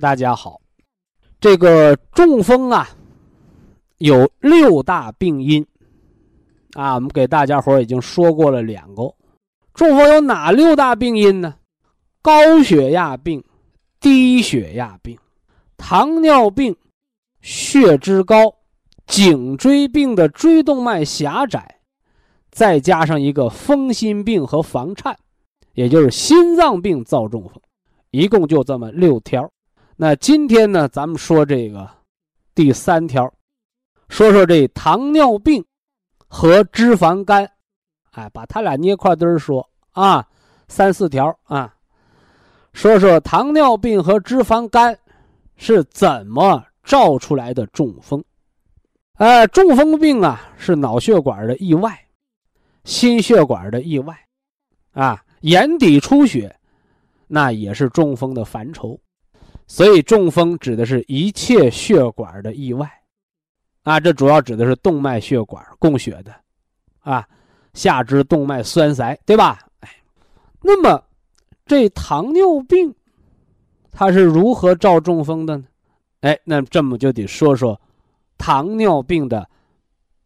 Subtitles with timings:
[0.00, 0.60] 大家好，
[1.38, 2.88] 这个中风啊，
[3.98, 5.64] 有六大病因
[6.72, 9.14] 啊，我们给大家伙已经说过了两个。
[9.72, 11.54] 中风有哪六大病因呢？
[12.20, 13.42] 高血压病、
[14.00, 15.16] 低血压病、
[15.76, 16.74] 糖尿病、
[17.40, 18.52] 血脂高、
[19.06, 21.78] 颈椎病的椎动脉狭窄，
[22.50, 25.16] 再加上一个风心病和房颤，
[25.74, 27.62] 也就是心脏病造中风，
[28.10, 29.48] 一共就这么六条。
[29.96, 31.88] 那今天呢，咱们说这个
[32.52, 33.32] 第三条，
[34.08, 35.64] 说说这糖尿病
[36.26, 37.48] 和脂肪肝，
[38.10, 40.26] 哎，把它俩捏块堆儿说啊，
[40.66, 41.72] 三四条啊，
[42.72, 44.98] 说说糖尿病和脂肪肝
[45.56, 48.22] 是怎么照出来的中风。
[49.14, 51.96] 哎，中风病啊是脑血管的意外，
[52.82, 54.18] 心血管的意外，
[54.92, 56.52] 啊，眼底出血，
[57.28, 58.98] 那也是中风的范畴。
[59.66, 62.90] 所以，中风指的是一切血管的意外，
[63.82, 66.34] 啊，这主要指的是动脉血管供血的，
[67.00, 67.26] 啊，
[67.72, 69.58] 下肢动脉栓塞，对吧？
[69.80, 69.88] 哎，
[70.60, 71.02] 那么
[71.64, 72.94] 这糖尿病
[73.90, 75.64] 它是如何造中风的呢？
[76.20, 77.80] 哎，那这么就得说说
[78.36, 79.48] 糖尿病的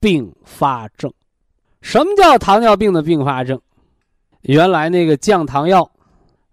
[0.01, 1.13] 并发症。
[1.81, 3.61] 什么叫糖尿病的并发症？
[4.43, 5.89] 原来那个降糖药，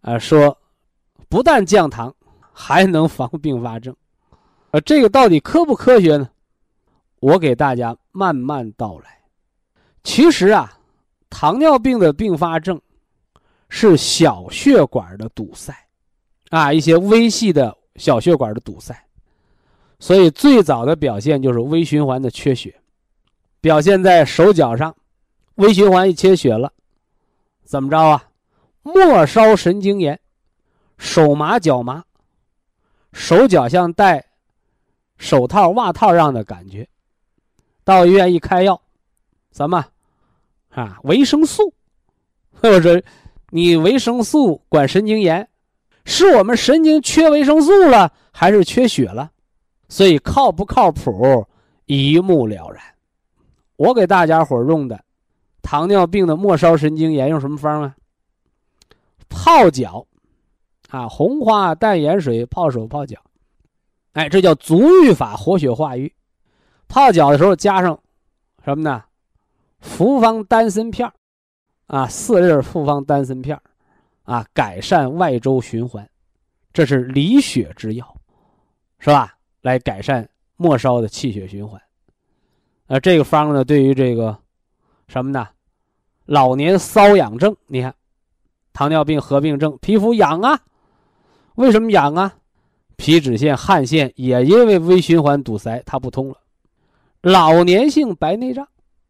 [0.01, 0.55] 啊，说
[1.27, 2.13] 不但降糖。
[2.57, 3.93] 还能防并发症，
[4.71, 6.29] 呃，这个到底科不科学呢？
[7.19, 9.19] 我给大家慢慢道来。
[10.03, 10.79] 其实啊，
[11.29, 12.81] 糖尿病的并发症
[13.67, 15.75] 是小血管的堵塞，
[16.49, 18.95] 啊，一些微细的小血管的堵塞，
[19.99, 22.73] 所以最早的表现就是微循环的缺血，
[23.59, 24.95] 表现在手脚上，
[25.55, 26.71] 微循环一缺血了，
[27.65, 28.23] 怎么着啊？
[28.81, 30.17] 末梢神经炎，
[30.97, 32.01] 手麻脚麻。
[33.15, 34.25] 手脚像戴
[35.17, 36.85] 手套、袜套样的感觉，
[37.85, 38.79] 到医院一开药，
[39.53, 39.85] 什么
[40.71, 40.99] 啊？
[41.03, 41.73] 维生素，
[42.51, 43.01] 或者
[43.51, 45.47] 你维生素管神经炎，
[46.03, 49.31] 是我们神经缺维生素了，还是缺血了？
[49.87, 51.47] 所以靠不靠谱
[51.85, 52.83] 一目了然。
[53.77, 55.01] 我给大家伙用的
[55.61, 57.95] 糖尿病的末梢神经炎用什么方啊？
[59.29, 60.05] 泡脚。
[60.95, 63.19] 啊，红花淡盐水泡手泡脚，
[64.13, 66.13] 哎，这叫足浴法，活血化瘀。
[66.87, 67.99] 泡脚的时候加上
[68.63, 69.03] 什么呢？
[69.81, 71.11] 复方丹参片
[71.87, 73.59] 啊，四粒复方丹参片
[74.23, 76.09] 啊，改善外周循环，
[76.71, 78.15] 这是理血之药，
[78.99, 79.35] 是吧？
[79.63, 81.81] 来改善末梢的气血循环。
[82.87, 84.37] 呃，这个方呢，对于这个
[85.09, 85.45] 什么呢？
[86.25, 87.93] 老年瘙痒症，你看，
[88.71, 90.57] 糖尿病合并症，皮肤痒啊。
[91.55, 92.33] 为什么痒啊？
[92.97, 96.37] 皮脂腺、汗腺也因为微循环堵塞，它不通了。
[97.21, 98.65] 老年性白内障，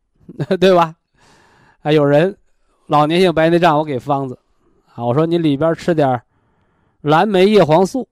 [0.59, 0.95] 对吧？
[1.81, 2.35] 啊，有人
[2.87, 4.39] 老年性白内障，我给方子
[4.95, 6.19] 啊，我说你里边吃点
[7.01, 8.07] 蓝莓叶黄素，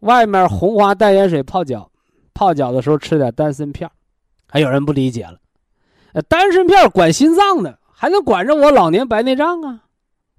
[0.00, 1.88] 外面红花淡盐水泡脚，
[2.34, 3.88] 泡脚的时候吃点丹参片
[4.48, 5.38] 还有人不理解了，
[6.28, 9.84] 丹参片管心脏的，还能管着我老年白内障啊？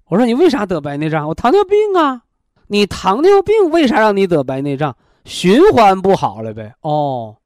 [0.06, 1.26] 我说你为啥得白内障？
[1.28, 2.24] 我糖尿病啊。
[2.72, 4.96] 你糖尿病为啥让你得白内障？
[5.26, 6.72] 循环不好了呗。
[6.80, 7.36] 哦，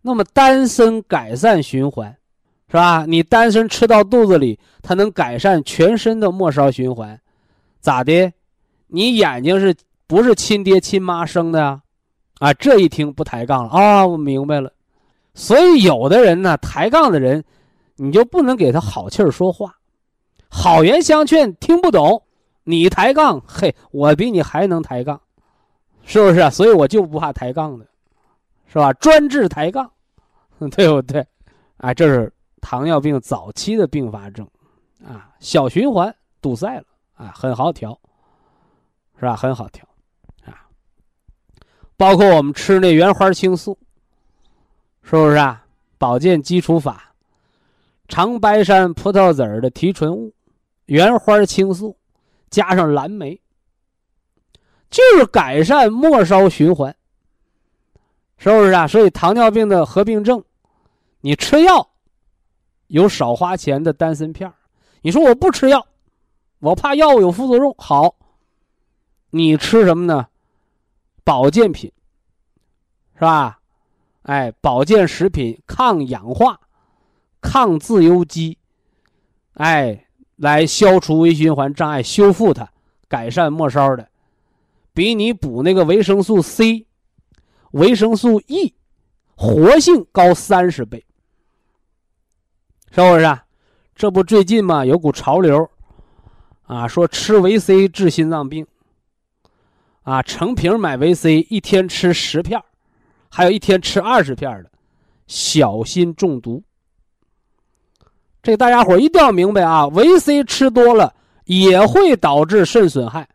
[0.00, 2.16] 那么丹参改善循环，
[2.70, 3.04] 是吧？
[3.04, 7.20] 你丹参吃到肚子里，它能改善全身的末梢循环，
[7.80, 8.32] 咋的？
[8.86, 9.74] 你眼睛是
[10.06, 11.80] 不是亲爹亲妈生的呀？
[12.38, 14.70] 啊，这一听不抬杠了啊，我明白了。
[15.34, 17.42] 所以有的人呢，抬杠的人，
[17.96, 19.74] 你就不能给他好气儿说话，
[20.48, 22.22] 好言相劝听不懂。
[22.68, 25.20] 你抬杠，嘿，我比你还能抬杠，
[26.04, 26.50] 是不是啊？
[26.50, 27.86] 所以我就不怕抬杠的，
[28.66, 28.92] 是吧？
[28.94, 29.88] 专治抬杠，
[30.72, 31.24] 对不对？
[31.76, 34.44] 啊，这是糖尿病早期的并发症，
[35.04, 36.84] 啊，小循环堵塞了，
[37.14, 37.96] 啊，很好调，
[39.14, 39.36] 是吧？
[39.36, 39.86] 很好调，
[40.44, 40.66] 啊，
[41.96, 43.78] 包括我们吃那原花青素，
[45.02, 45.64] 是不是啊？
[45.98, 47.14] 保健基础法，
[48.08, 50.34] 长白山葡萄籽儿的提纯物，
[50.86, 51.96] 原花青素，
[52.50, 53.40] 加上蓝莓，
[54.90, 56.94] 就是改善末梢循环，
[58.38, 58.86] 是不是啊？
[58.86, 60.42] 所以糖尿病的合并症。
[61.20, 61.88] 你吃药
[62.86, 64.52] 有少花钱的丹参片
[65.00, 65.84] 你说我不吃药，
[66.60, 67.74] 我怕药物有副作用。
[67.78, 68.14] 好，
[69.30, 70.28] 你吃什么呢？
[71.24, 71.92] 保健品，
[73.14, 73.58] 是吧？
[74.22, 76.60] 哎，保健食品，抗氧化、
[77.40, 78.56] 抗自由基，
[79.54, 80.05] 哎，
[80.36, 82.70] 来消除微循环障碍，修复它，
[83.08, 84.08] 改善末梢的，
[84.94, 86.86] 比你补那个维生素 C、
[87.72, 88.74] 维生素 E
[89.34, 91.04] 活性高三十倍。
[92.92, 93.24] 是不是？
[93.24, 93.44] 啊？
[93.94, 95.70] 这不最近嘛，有股潮流，
[96.64, 98.66] 啊，说吃维 C 治心脏病，
[100.02, 102.62] 啊，成瓶买维 C，一天吃十片
[103.30, 104.70] 还有一天吃二十片的，
[105.26, 106.62] 小心中毒。
[108.46, 111.12] 这大家伙一定要明白啊，维 C 吃多了
[111.46, 113.28] 也会导致肾损害，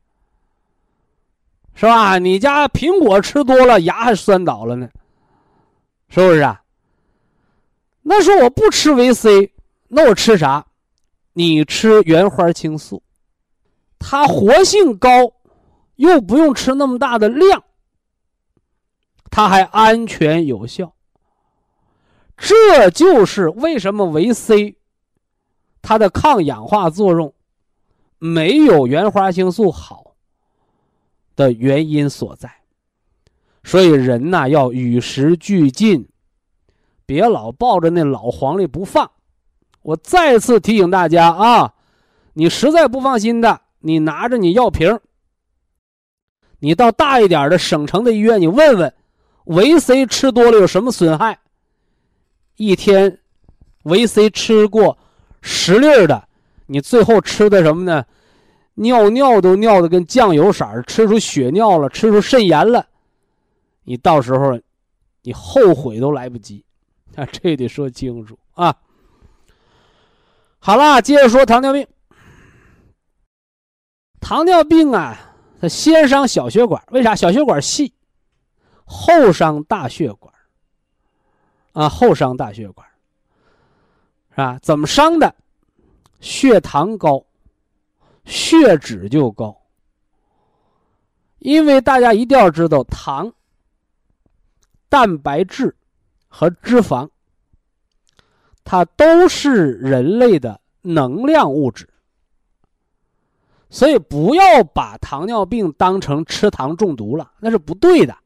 [1.73, 2.17] 是吧？
[2.17, 4.87] 你家苹果吃多了，牙还酸倒了呢，
[6.07, 6.61] 是不是啊？
[8.01, 9.51] 那说我不吃维 C，
[9.89, 10.65] 那我吃啥？
[11.33, 13.03] 你吃原花青素，
[13.99, 15.09] 它活性高，
[15.97, 17.61] 又不用吃那么大的量，
[19.29, 20.93] 它还安全有效。
[22.37, 24.77] 这就是为什么维 C
[25.81, 27.33] 它的抗氧化作用
[28.19, 30.15] 没有原花青素好
[31.35, 32.51] 的原因所在。
[33.63, 36.07] 所以人呐，要与时俱进。
[37.05, 39.11] 别老抱着那老黄历不放，
[39.81, 41.73] 我再次提醒大家啊！
[42.33, 44.97] 你实在不放心的，你拿着你药瓶，
[46.59, 48.93] 你到大一点的省城的医院，你问问，
[49.43, 51.39] 维 C 吃多了有什么损害？
[52.55, 53.19] 一天
[53.83, 54.97] 维 C 吃过
[55.41, 56.27] 十粒儿的，
[56.67, 58.05] 你最后吃的什么呢？
[58.75, 62.87] 尿尿都尿的跟酱油色儿，吃出血尿了，吃出肾炎了，
[63.83, 64.59] 你到时候
[65.23, 66.63] 你后悔都来不及。
[67.15, 68.73] 啊， 这得说清楚啊！
[70.59, 71.85] 好了，接着说糖尿病。
[74.21, 75.17] 糖尿病啊，
[75.59, 77.13] 它先伤小血管，为啥？
[77.13, 77.93] 小血管细，
[78.85, 80.33] 后伤大血管。
[81.73, 82.87] 啊，后伤大血管，
[84.31, 84.59] 是吧？
[84.61, 85.35] 怎么伤的？
[86.19, 87.23] 血糖高，
[88.25, 89.55] 血脂就高。
[91.39, 93.31] 因为大家一定要知道，糖、
[94.89, 95.75] 蛋白质。
[96.33, 97.09] 和脂肪，
[98.63, 101.89] 它都是人类的能量物质，
[103.69, 108.17] 所以不要把糖尿病当成吃糖中毒了，那是不对的。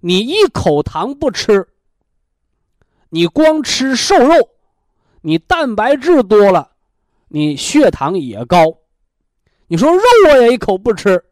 [0.00, 1.68] 你一口糖不吃，
[3.10, 4.34] 你光吃瘦肉，
[5.20, 6.72] 你蛋白质多了，
[7.28, 8.78] 你血糖也高。
[9.66, 11.24] 你说肉我也一口不吃，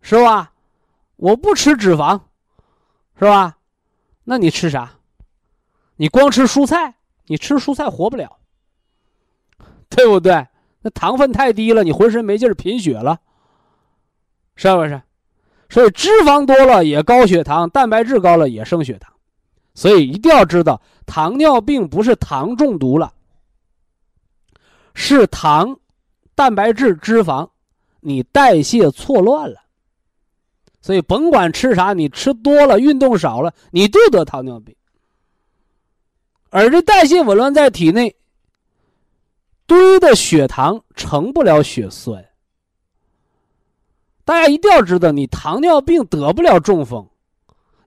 [0.00, 0.52] 是吧？
[1.16, 2.20] 我不吃脂肪，
[3.18, 3.58] 是吧？
[4.24, 4.98] 那你吃啥？
[5.96, 6.94] 你光吃蔬菜，
[7.26, 8.38] 你吃蔬菜活不了，
[9.90, 10.46] 对不对？
[10.80, 13.20] 那糖分太低了，你浑身没劲儿，贫血了，
[14.56, 15.02] 是不是？
[15.68, 19.12] 所以脂肪多了也高血糖，蛋白质高了也升血糖，
[19.74, 23.12] 所以一定要知道，糖尿病不是糖中毒了，
[24.94, 25.78] 是糖、
[26.34, 27.48] 蛋白质、脂肪
[28.00, 29.60] 你代谢错乱了。
[30.82, 34.74] 所以甭管吃啥，你吃多了，运动少了，你就得糖尿病。
[36.48, 38.16] 而这代谢紊乱在体内
[39.66, 42.26] 堆的血糖成不了血栓。
[44.24, 47.08] 大家一定要知道，你糖尿病得不了中风，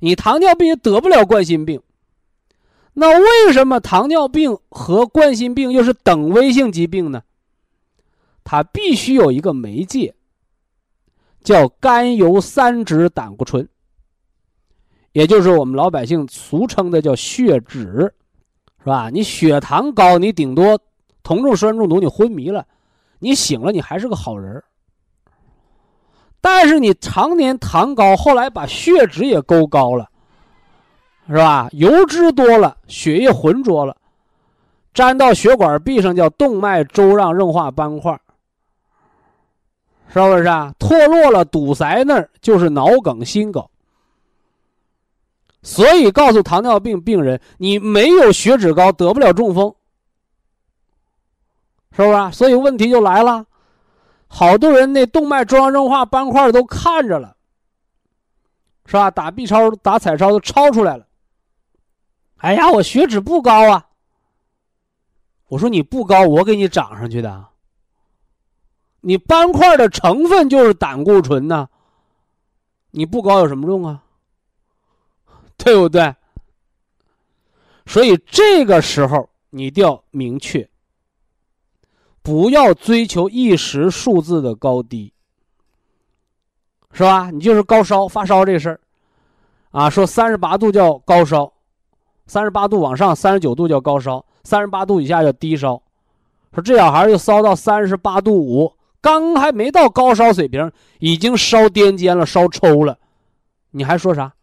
[0.04, 1.82] 你糖尿病也得不了冠心病。
[2.92, 7.24] 那为什么糖尿病和冠心病又是等危性疾病呢？
[8.44, 10.14] 它必须有一个媒介。
[11.42, 13.68] 叫甘油三酯胆固醇，
[15.12, 18.14] 也就是我们老百姓俗称的叫血脂，
[18.80, 19.10] 是吧？
[19.10, 20.80] 你血糖高，你顶多
[21.22, 22.66] 酮症酸中毒，你昏迷了，
[23.20, 24.64] 你醒了，你还是个好人
[26.46, 30.10] 但是你常年糖高，后来把血脂也勾高了，
[31.30, 31.70] 是吧？
[31.72, 33.96] 油脂多了，血液浑浊了，
[34.94, 38.20] 粘到血管壁上叫动脉粥样硬化斑块。
[40.10, 40.74] 是不是啊？
[40.78, 43.66] 脱落了，堵塞那儿就是脑梗、心梗。
[45.62, 49.74] 所以告诉糖尿病病人，你没有血脂高，得不了中风，
[51.96, 52.32] 是不是？
[52.34, 53.46] 所以问题就来了，
[54.36, 57.38] 好多人那动脉粥样硬化斑块都看着了，
[58.88, 59.12] 是吧？
[59.12, 61.06] 打 B 超、打彩超都超出来了。
[62.38, 63.90] 哎呀，我血脂不高啊。
[65.50, 67.46] 我说你不高，我给你长上去的。
[69.02, 71.70] 你斑块的成分就是胆固醇呢，
[72.90, 74.04] 你不高有什么用啊？
[75.58, 76.16] 对不对？
[77.86, 80.68] 所以这个时候你一定要明确，
[82.24, 85.14] 不要追求一时数字的高低，
[86.94, 87.30] 是吧？
[87.30, 88.80] 你就是高烧发烧这事儿，
[89.72, 91.54] 啊，说三十八度叫高烧，
[92.26, 95.84] 三十八度往上三十九度叫高烧，三十八度以下叫低烧。
[96.54, 98.74] 说这小孩又烧到三十八度五。
[99.02, 102.98] 刚还没到高烧水平，已经烧癫痫了，烧抽了，
[103.72, 104.34] 你还说啥？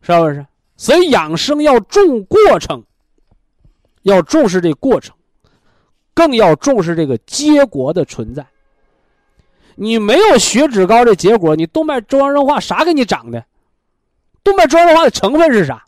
[0.00, 0.46] 是不是？
[0.78, 2.82] 所以养生要重过程，
[4.04, 5.14] 要重视这过程，
[6.20, 8.46] 更要重视这个结果的存在。
[9.74, 13.42] 你没有血脂高的结果，你动脉粥样硬化啥给你长的？
[14.44, 15.82] 动脉粥样硬化的成分是啥？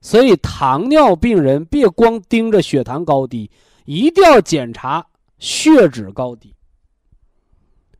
[0.00, 3.50] 所以糖尿病人别光盯着血糖高低，
[3.86, 5.04] 一定要检查
[5.40, 6.54] 血脂高低。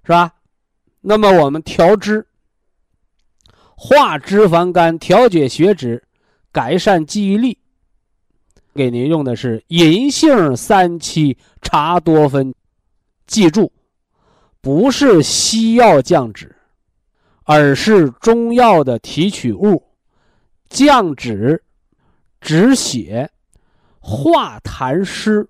[0.04, 0.32] 是吧？
[1.00, 2.24] 那么我们调脂、
[3.74, 6.00] 化脂肪肝、调节血脂、
[6.52, 7.58] 改善记忆力，
[8.78, 12.54] 给您用的是银杏三七茶多酚。
[13.26, 13.72] 记住，
[14.60, 16.54] 不是西药降脂，
[17.42, 19.82] 而是中药的提取物，
[20.68, 21.60] 降脂、
[22.40, 23.28] 止血、
[23.98, 25.44] 化痰湿、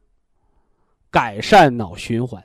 [1.11, 2.43] 改善脑循环。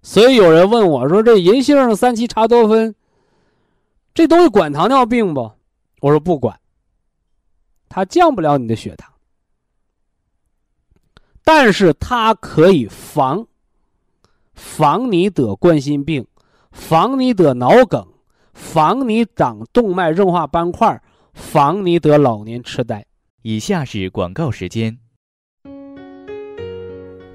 [0.00, 2.94] 所以有人问我说：“这银杏三七茶多酚，
[4.14, 5.50] 这东西管糖尿病不？”
[6.00, 6.56] 我说：“不管，
[7.88, 9.12] 它降不了你的血糖，
[11.48, 13.46] 但是它可以防，
[14.52, 16.26] 防你得冠心病，
[16.72, 18.04] 防你得脑梗，
[18.52, 21.00] 防你长动脉硬化斑块，
[21.32, 23.06] 防你得老年痴呆。”
[23.42, 24.98] 以下是广告时间。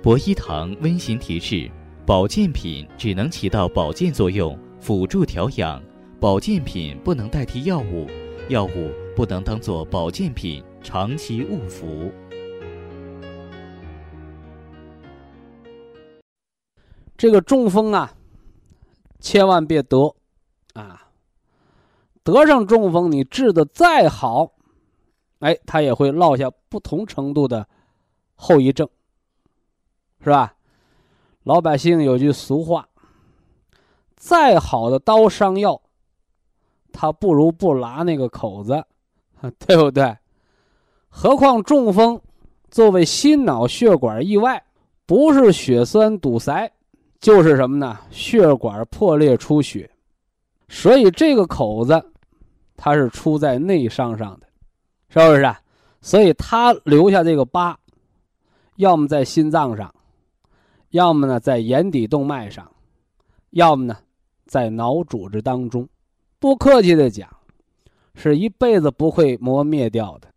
[0.03, 1.71] 博一堂温馨提示。
[2.03, 5.81] 保健品只能起到保健作用，辅助调养。
[6.19, 8.07] 保健品不能代替药物，
[8.49, 12.11] 药物不能当做保健品长期误服。
[17.21, 18.11] 这个中风啊，
[19.19, 20.15] 千万别得
[20.73, 21.07] 啊！
[22.23, 24.53] 得上中风，你治的再好，
[25.37, 27.67] 哎，他也会落下不同程度的
[28.33, 28.89] 后遗症，
[30.23, 30.55] 是吧？
[31.43, 32.89] 老百姓有句俗话
[34.17, 35.79] ：“再好的刀伤药，
[36.91, 38.83] 他不如不拉那个口子，
[39.67, 40.17] 对不对？
[41.07, 42.19] 何况中风
[42.71, 44.65] 作为心脑血管意外，
[45.05, 46.71] 不是血栓堵塞，
[47.21, 47.97] 就是什么呢？
[48.09, 49.89] 血管破裂出血。
[50.67, 52.03] 所以这个口子，
[52.75, 54.47] 它是出在内伤上的，
[55.07, 55.43] 是不是？
[55.43, 55.57] 啊
[56.01, 57.77] 所以它留下这个疤，
[58.77, 59.93] 要么在心脏上。”
[60.91, 62.65] 要么呢，在眼底动脉上；
[63.51, 63.97] 要么呢，
[64.45, 65.87] 在脑组织当中。
[66.37, 67.29] 不客气的讲，
[68.13, 70.27] 是一辈子不会磨灭掉的，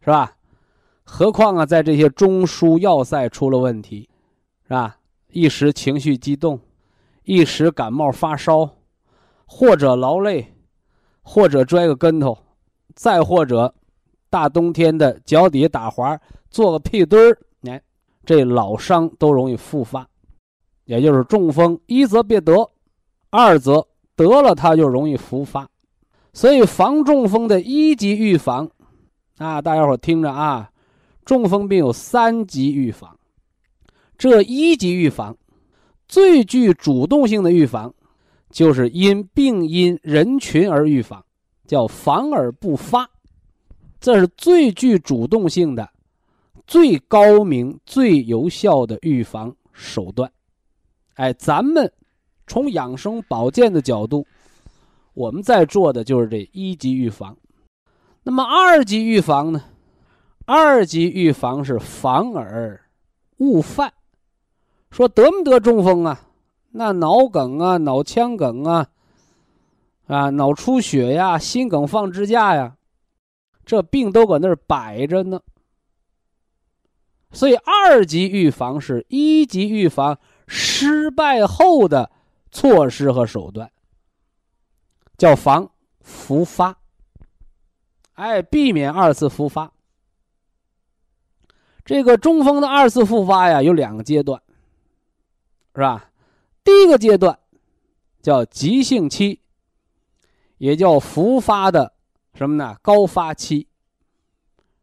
[0.00, 0.36] 是吧？
[1.02, 4.06] 何况啊，在这些中枢要塞出了问题，
[4.64, 4.98] 是吧？
[5.32, 6.60] 一时情绪激动，
[7.24, 8.68] 一时感冒发烧，
[9.44, 10.54] 或者劳累，
[11.22, 12.38] 或者摔个跟头，
[12.94, 13.74] 再或者
[14.30, 16.16] 大冬天的脚底打滑，
[16.50, 17.38] 做个屁墩儿。
[18.24, 20.08] 这老伤都容易复发，
[20.84, 22.70] 也就是中风，一则别得，
[23.30, 23.84] 二则
[24.14, 25.68] 得了它就容易复发。
[26.32, 28.70] 所以防中风的一级预防，
[29.38, 30.70] 啊，大家伙听着啊，
[31.24, 33.18] 中风病有三级预防。
[34.22, 35.36] 这一级预防
[36.06, 37.92] 最具主动性的预防，
[38.50, 41.24] 就是因病因人群而预防，
[41.66, 43.10] 叫防而不发，
[43.98, 45.90] 这是最具主动性的。
[46.68, 50.30] 最高明、最有效的预防手段，
[51.14, 51.92] 哎，咱们
[52.46, 54.24] 从养生保健的角度，
[55.14, 57.36] 我们在做的就是这一级预防。
[58.22, 59.64] 那么二级预防呢？
[60.46, 62.80] 二级预防是防而
[63.38, 63.92] 勿犯。
[64.92, 66.20] 说得没得中风啊？
[66.74, 68.86] 那脑梗啊、脑腔梗啊、
[70.06, 72.76] 啊脑出血呀、心梗放支架呀，
[73.64, 75.40] 这病都搁那儿摆着呢。
[77.30, 82.10] 所以，二级预防是一级预防失败后的
[82.50, 83.72] 措施和手段，
[85.16, 85.70] 叫防
[86.00, 86.76] 复发。
[88.12, 89.72] 哎，避免二次复发。
[91.84, 94.40] 这个中风的二次复发呀，有两个阶段，
[95.74, 96.10] 是吧？
[96.62, 97.38] 第一个阶段
[98.20, 99.40] 叫急性期，
[100.58, 101.92] 也叫复发的
[102.34, 102.76] 什么呢？
[102.82, 103.66] 高发期，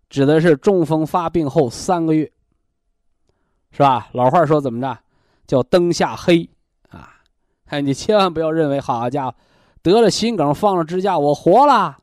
[0.09, 2.31] 指的是中风发病后三个月，
[3.71, 4.09] 是吧？
[4.13, 4.99] 老话说怎么着？
[5.45, 6.49] 叫灯下黑
[6.89, 7.21] 啊！
[7.65, 9.35] 哎，你千万不要认为，好家伙，
[9.81, 11.97] 得了心梗放了支架，我活了，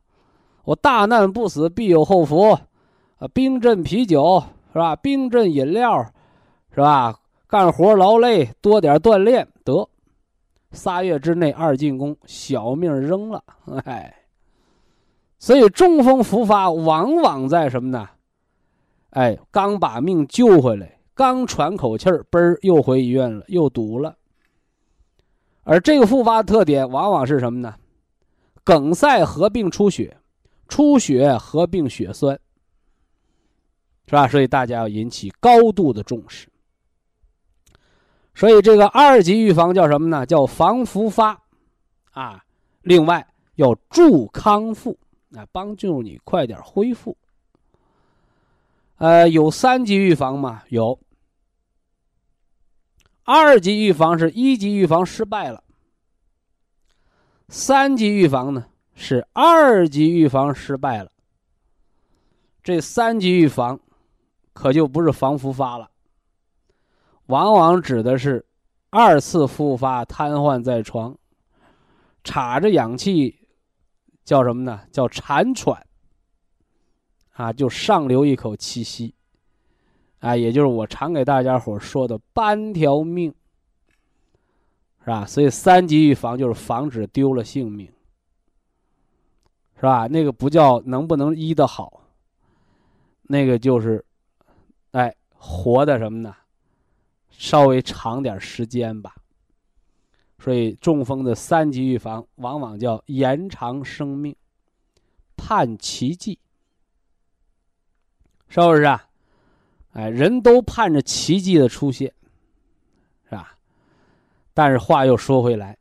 [0.64, 2.58] 我大难不死必有后福，
[3.18, 4.44] 啊，冰镇啤酒。
[4.72, 4.94] 是吧？
[4.94, 6.04] 冰镇饮料，
[6.74, 7.18] 是吧？
[7.48, 9.88] 干活劳累，多点锻炼，得
[10.72, 13.42] 仨月之内二进宫，小命扔了。
[13.84, 14.14] 哎，
[15.38, 18.08] 所以中风复发往往在什么呢？
[19.10, 24.16] 哎，刚把命救回来，刚喘口气儿，嘣儿又回医院了，又堵了。
[25.62, 27.74] 而这个复发特点往往是什么呢？
[28.64, 30.16] 梗塞合并出血，
[30.66, 32.38] 出血合并血栓。
[34.06, 34.26] 是吧？
[34.26, 36.48] 所以大家要引起高度的重视。
[38.36, 40.26] 所以这个二级预防叫什么呢？
[40.26, 41.40] 叫防复发，
[42.12, 42.44] 啊，
[42.82, 44.98] 另外要助康复，
[45.34, 47.16] 啊，帮助你快点恢复。
[48.98, 50.62] 呃，有三级预防吗？
[50.68, 51.00] 有。
[53.24, 55.64] 二级预防是一级预防失败了，
[57.48, 61.10] 三级预防呢是二级预防失败了。
[62.62, 63.80] 这三级预防。
[64.52, 65.90] 可就不是防复发了，
[67.26, 68.44] 往往指的是
[68.90, 71.16] 二次复发，瘫痪在床，
[72.24, 73.48] 插着氧气，
[74.24, 74.82] 叫什么呢？
[74.90, 75.86] 叫残喘。
[77.32, 79.14] 啊，就上留一口气息，
[80.20, 83.34] 啊，也就是我常给大家伙说的半条命，
[85.00, 85.26] 是吧？
[85.26, 87.92] 所以三级预防就是防止丢了性命，
[89.74, 90.06] 是吧？
[90.06, 92.02] 那个不叫能不能医得好，
[93.22, 94.02] 那个就是。
[94.92, 96.34] 哎，活的什么呢？
[97.38, 99.14] 稍微长点时间吧。
[100.38, 104.36] 所以中风的三级预防，往往叫延长生命，
[105.36, 106.38] 盼奇迹，
[108.48, 109.08] 是不是啊？
[109.92, 112.12] 哎，人都盼着奇迹的出现，
[113.24, 113.56] 是吧？
[114.52, 115.76] 但是话又说回来，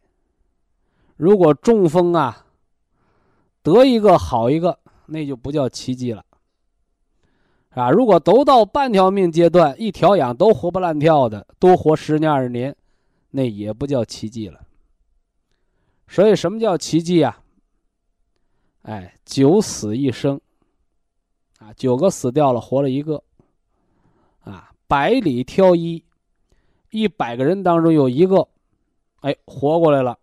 [1.17, 2.45] 如果中风啊，
[3.61, 6.25] 得一个好一个，那就不叫奇迹了。
[7.75, 12.73] 啊，如果都到半条命阶段，一调养都活不烂跳的，多活十年二十年，
[13.31, 14.61] 那也不叫奇迹了。
[16.07, 17.41] 所以，什么叫奇迹啊？
[18.83, 20.39] 哎，九死一生，
[21.59, 23.21] 啊，九个死掉了，活了一个，
[24.39, 26.01] 啊，百里挑一，
[26.91, 28.47] 一百个人当中有一个，
[29.19, 30.17] 哎，活过来了，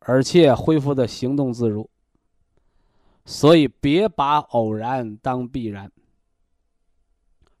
[0.00, 1.88] 而且恢复的行动自如。
[3.24, 5.92] 所以，别把偶然当必然。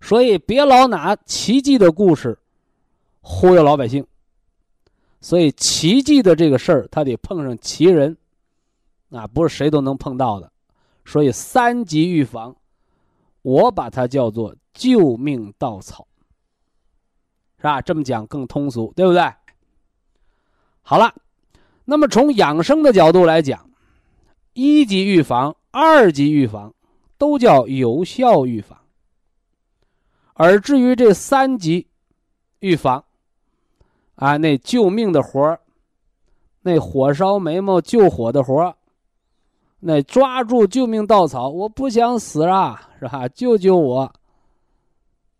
[0.02, 2.38] 所以别老拿奇迹的故事
[3.22, 4.04] 忽悠老百姓。
[5.20, 8.16] 所以奇迹的这个事儿，他得碰上奇人，
[9.10, 10.50] 啊，不是谁都能碰到的。
[11.04, 12.56] 所以三级预防，
[13.42, 16.08] 我把它叫做救命稻草，
[17.58, 17.80] 是吧？
[17.80, 19.22] 这么讲更通俗，对不对？
[20.82, 21.14] 好了，
[21.84, 23.70] 那么从养生的角度来讲，
[24.54, 26.74] 一级预防、二级预防
[27.16, 28.81] 都叫有效预防。
[30.34, 31.86] 而至于这三级
[32.60, 33.04] 预防，
[34.14, 35.60] 啊，那救命的活儿，
[36.62, 38.74] 那火烧眉毛救火的活儿，
[39.80, 43.28] 那抓住救命稻草，我不想死啊，是吧？
[43.28, 44.12] 救救我！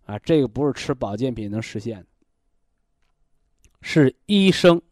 [0.04, 2.06] 啊，这个不是吃保健品能实现的，
[3.80, 4.82] 是医生，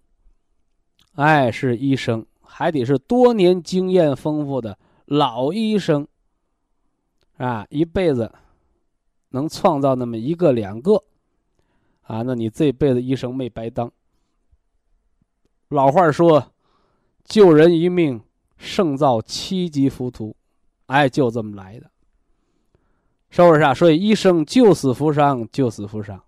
[1.17, 6.07] 哎，是医生，还得是多年经验丰富的老医生，
[7.37, 8.33] 啊，一辈子。
[9.31, 11.03] 能创造那么一个两个，
[12.03, 13.91] 啊，那你这辈子医生没白当。
[15.69, 16.53] 老话说
[17.25, 18.21] ：“救人一命，
[18.57, 20.37] 胜造七级浮屠。”
[20.87, 21.89] 哎，就这么来的，
[23.31, 23.73] 是不是啊？
[23.73, 26.21] 所以医生救死扶伤，救死扶伤，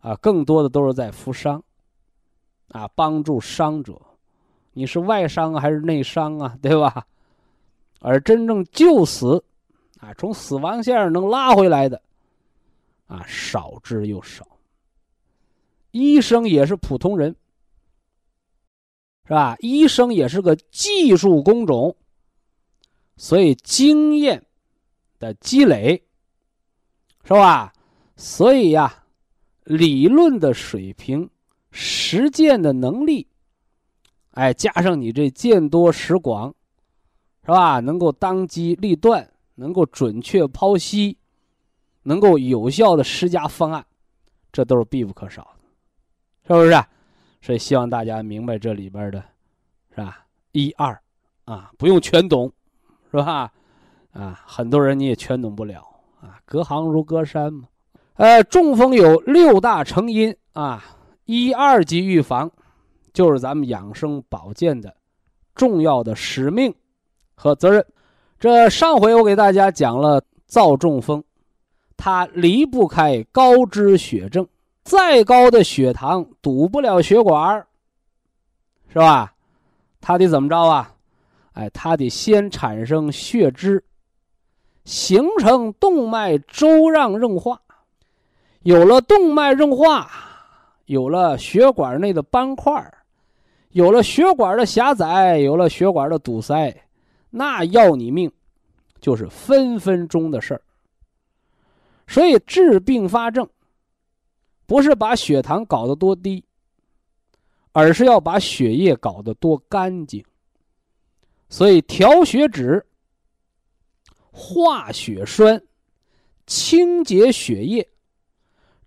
[0.00, 1.62] 啊，更多的都是在扶伤，
[2.70, 3.96] 啊，帮助伤者。
[4.72, 6.58] 你是外伤还是内伤啊？
[6.60, 7.06] 对吧？
[8.00, 9.44] 而真正救死，
[10.00, 12.02] 啊，从死亡线上能拉回来的。
[13.06, 14.46] 啊，少之又少。
[15.90, 17.34] 医生也是普通人，
[19.24, 19.56] 是吧？
[19.60, 21.96] 医生也是个技术工种，
[23.16, 24.44] 所以经验
[25.18, 26.04] 的积累，
[27.24, 27.72] 是吧？
[28.16, 29.04] 所以呀，
[29.64, 31.30] 理论的水平、
[31.70, 33.26] 实践的能力，
[34.32, 36.54] 哎，加上你这见多识广，
[37.42, 37.80] 是吧？
[37.80, 41.16] 能够当机立断，能够准确剖析，
[42.06, 43.84] 能够有效的施加方案，
[44.52, 46.84] 这都是必不可少的，是不是？
[47.42, 49.20] 所以希望大家明白这里边的，
[49.90, 50.24] 是吧？
[50.52, 50.96] 一二，
[51.46, 52.52] 啊，不用全懂，
[53.10, 53.52] 是吧？
[54.12, 55.84] 啊，很多人你也全懂不了
[56.20, 57.68] 啊，隔行如隔山嘛。
[58.14, 60.84] 呃，中风有六大成因啊，
[61.24, 62.50] 一二级预防，
[63.12, 64.96] 就是咱们养生保健的
[65.56, 66.72] 重要的使命
[67.34, 67.84] 和责任。
[68.38, 71.22] 这上回我给大家讲了造中风，
[71.96, 74.46] 它离不开高脂血症，
[74.84, 77.66] 再高的血糖堵不了血管
[78.88, 79.32] 是吧？
[80.00, 80.92] 它得怎么着啊？
[81.54, 83.82] 哎，它得先产生血脂，
[84.84, 87.60] 形成动脉粥样硬化。
[88.62, 90.10] 有了动脉硬化，
[90.84, 92.92] 有了血管内的斑块
[93.70, 96.74] 有了血管的狭窄，有了血管的堵塞，
[97.30, 98.30] 那要你命，
[99.00, 100.62] 就是分分钟的事儿。
[102.06, 103.48] 所以治并发症，
[104.66, 106.44] 不是把血糖搞得多低，
[107.72, 110.24] 而是要把血液搞得多干净。
[111.48, 112.84] 所以调血脂、
[114.30, 115.62] 化血栓、
[116.46, 117.88] 清洁血液。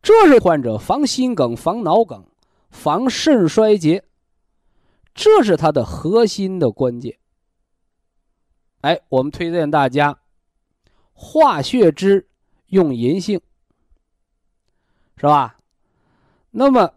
[0.02, 2.26] 这是患者防心梗、防脑梗、
[2.70, 4.02] 防肾衰竭，
[5.14, 7.18] 这是它的核心的关键。
[8.80, 10.18] 哎，我们推荐大家
[11.12, 12.29] 化血脂
[12.70, 13.40] 用银杏，
[15.18, 15.60] 是吧？
[16.52, 16.94] 那么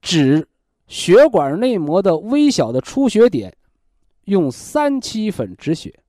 [0.00, 0.48] 止
[0.86, 3.56] 血管内膜的微小的出血点，
[4.24, 6.02] 用三七粉止血。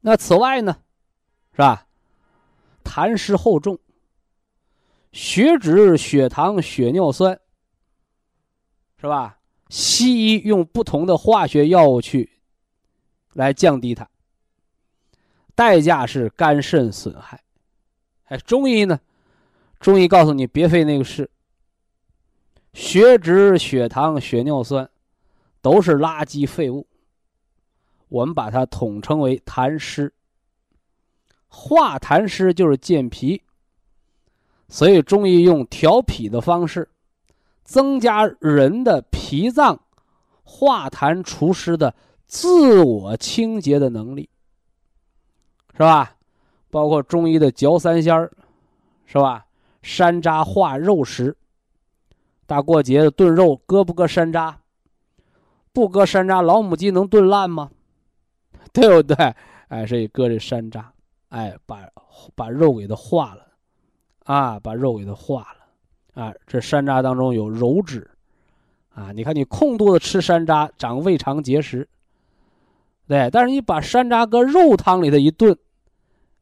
[0.00, 0.80] 那此外呢，
[1.52, 1.86] 是吧？
[2.84, 3.78] 痰湿厚重。
[5.12, 7.40] 血脂、血糖、血尿酸，
[9.00, 9.38] 是吧？
[9.68, 12.40] 西医用不同的化学药物去
[13.32, 14.08] 来降低它，
[15.58, 17.42] 代价是肝肾损害。
[18.26, 19.00] 哎，中医呢？
[19.80, 21.28] 中医告诉你别费那个事。
[22.74, 24.88] 血脂、血糖、血尿酸
[25.60, 26.86] 都是垃圾废物，
[28.08, 30.14] 我们把它统称为痰湿。
[31.48, 33.42] 化痰湿就是健脾。
[34.68, 36.88] 所以，中医用调脾的方式，
[37.64, 39.80] 增加人的脾脏
[40.44, 41.92] 化痰除湿的
[42.26, 44.28] 自我清洁的能力，
[45.78, 46.12] 是吧？
[46.70, 48.30] 包括中医的嚼三仙儿，
[49.06, 49.46] 是吧？
[49.80, 51.34] 山楂化肉食。
[52.46, 54.54] 大过节的炖肉，搁不搁山楂？
[55.72, 57.70] 不搁山楂，老母鸡能炖烂吗？
[58.74, 59.34] 对不对？
[59.68, 60.82] 哎，所以搁这山楂，
[61.28, 61.88] 哎，把
[62.34, 63.46] 把肉给它化了。
[64.24, 68.10] 啊，把肉给它化了，啊，这山楂当中有鞣质，
[68.94, 71.88] 啊，你看你空肚子吃山楂长胃肠结石，
[73.06, 75.56] 对，但是你把山楂搁肉汤里头一炖，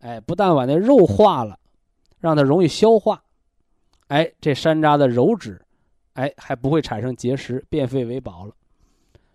[0.06, 1.58] 哎，不但把那肉化了，
[2.20, 3.24] 让它容易消化，
[4.06, 5.60] 哎，这山楂的鞣质，
[6.12, 8.54] 哎，还不会产生结石，变废为宝了。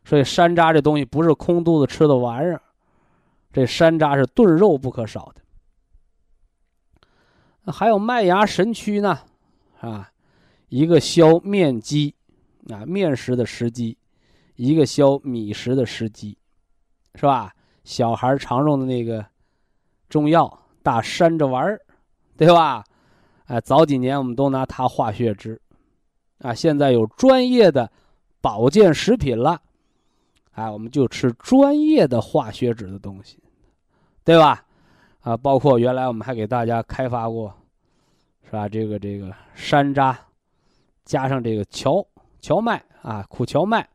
[0.06, 2.62] 所以山楂这东西不是空肚子吃的玩意儿，
[3.52, 5.42] 这山楂是炖肉不可少的。
[7.70, 9.20] 还有麦芽神曲呢，
[9.82, 10.10] 啊，
[10.70, 12.16] 一个消面积，
[12.70, 13.98] 啊面食的食积，
[14.56, 16.38] 一个消米食的食积，
[17.16, 17.54] 是吧？
[17.84, 19.26] 小孩常用的那个
[20.08, 21.82] 中药大山着玩儿，
[22.38, 22.84] 对吧？
[23.46, 25.60] 哎，早几年我们都拿它化血脂，
[26.40, 27.92] 啊，现在有专业的
[28.40, 29.62] 保健食品了，
[30.54, 33.38] 哎，我们就吃专业的化血脂的东西，
[34.24, 34.64] 对吧？
[35.20, 37.54] 啊，包括原来我们还给大家开发过，
[38.46, 38.70] 是吧？
[38.70, 40.16] 这个这个山楂，
[41.04, 42.06] 加上这个荞
[42.40, 43.88] 荞麦啊，苦荞麦，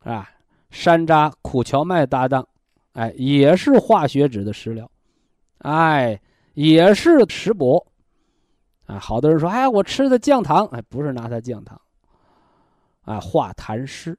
[0.00, 0.28] 啊，
[0.70, 2.46] 山楂苦荞麦搭档，
[2.92, 4.88] 哎，也是化血脂的食疗，
[5.58, 6.20] 哎，
[6.54, 7.86] 也是食补，
[8.86, 11.80] 啊，好多人说，哎，我吃的降糖，哎，不是拿它降糖，
[13.04, 14.18] 啊，化痰湿，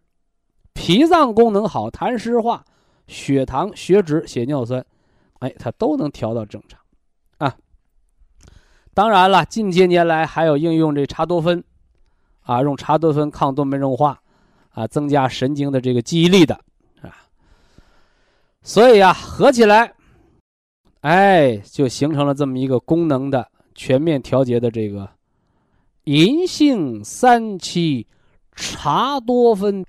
[0.74, 2.64] 脾脏功能好，痰湿化，
[3.08, 4.86] 血糖、血脂、血尿酸。
[5.40, 6.78] 哎，它都能调到正常，
[7.38, 7.56] 啊，
[8.94, 11.64] 当然了，近些年来还有应用这茶多酚，
[12.42, 14.22] 啊，用茶多酚抗动脉硬化，
[14.72, 16.56] 啊，增加神经的这个记忆力的，
[17.02, 17.16] 啊，
[18.64, 19.94] 所以啊，合起来，
[21.02, 25.10] 哎，就形成了这么一个功能的全面调节的这个
[26.06, 28.06] 银杏三七
[28.56, 29.86] 茶多酚，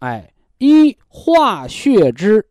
[0.00, 2.46] 哎，一化血脂。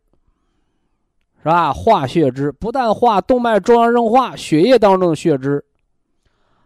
[1.38, 1.72] 是吧？
[1.72, 5.64] 化血脂不但化动脉粥样硬化，血液当中的血脂，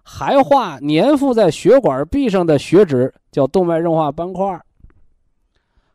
[0.02, 4.58] 还化粘附在血管壁上的血脂，叫动脉硬化斑块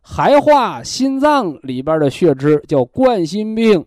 [0.02, 3.84] 还化心脏里边的血脂，叫冠心病、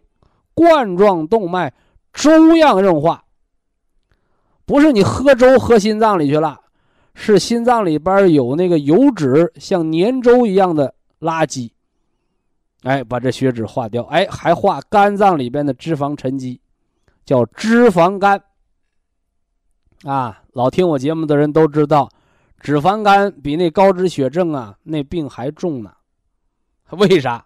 [0.58, 1.72] 冠状动脉
[2.12, 3.22] 粥样硬化。
[4.66, 6.60] 不是你喝粥喝心脏里去了，
[7.14, 11.70] 是心脏里边有那个油脂像粘粥一样的垃圾。
[12.82, 16.60] 哎，把这血脂化掉，哎，还化肝脏里边的脂肪沉积，
[17.24, 18.42] 叫脂肪肝。
[20.02, 22.08] 啊，老听我节目的人都知道，
[22.60, 25.92] 脂肪肝比那高脂血症啊，那病还重呢。
[26.90, 27.44] 为啥？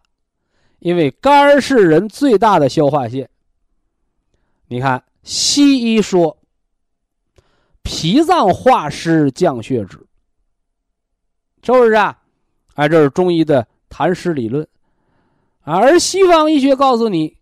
[0.82, 3.30] 因为肝是人最大的消化腺。
[4.66, 6.36] 你看，西医说，
[7.82, 10.04] 脾脏化湿降血脂，
[11.62, 12.18] 是不是啊？
[12.74, 14.66] 哎，这是中医的痰湿理论。
[15.60, 17.36] 而西方医学告诉你，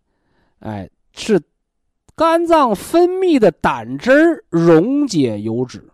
[0.59, 1.41] 哎，是
[2.15, 5.89] 肝脏分泌的胆汁儿溶解油脂，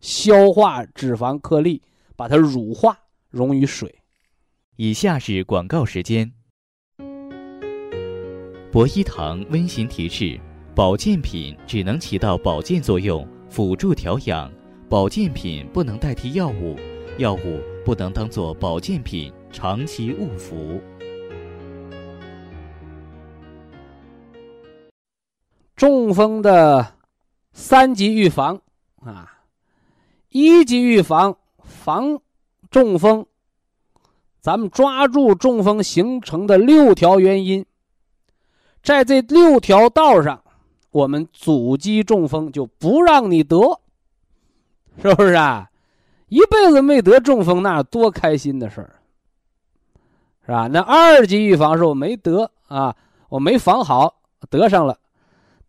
[0.00, 1.80] 消化脂肪颗粒，
[2.16, 2.98] 把它乳化
[3.30, 4.02] 溶于水。
[4.76, 6.30] 以下是广告时间。
[8.72, 10.40] 博一堂温馨提示：
[10.74, 14.50] 保健品只能起到保健作用，辅助调养；
[14.88, 16.74] 保健品不能代替药物，
[17.18, 20.80] 药物不能当做保健品长期误服。
[25.76, 26.94] 中风的
[27.52, 28.58] 三级预防
[29.04, 29.30] 啊，
[30.30, 32.18] 一级预防防
[32.70, 33.26] 中风，
[34.40, 37.66] 咱们抓住中风形成的六条原因，
[38.82, 40.42] 在这六条道上，
[40.90, 43.80] 我们阻击中风，就不让你得，
[45.00, 45.70] 是不是啊？
[46.28, 49.00] 一辈子没得中风，那多开心的事儿，
[50.44, 50.66] 是吧？
[50.66, 52.96] 那二级预防是我没得啊，
[53.28, 54.98] 我没防好，得上了。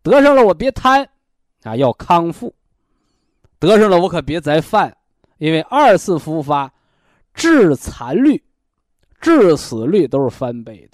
[0.02, 1.08] 得上了，我别贪，
[1.62, 2.54] 啊，要康复。
[3.58, 4.94] 得上了，我可别再犯，
[5.38, 6.72] 因为二次复发，
[7.32, 8.42] 致残率、
[9.20, 10.93] 致死率都是翻倍的。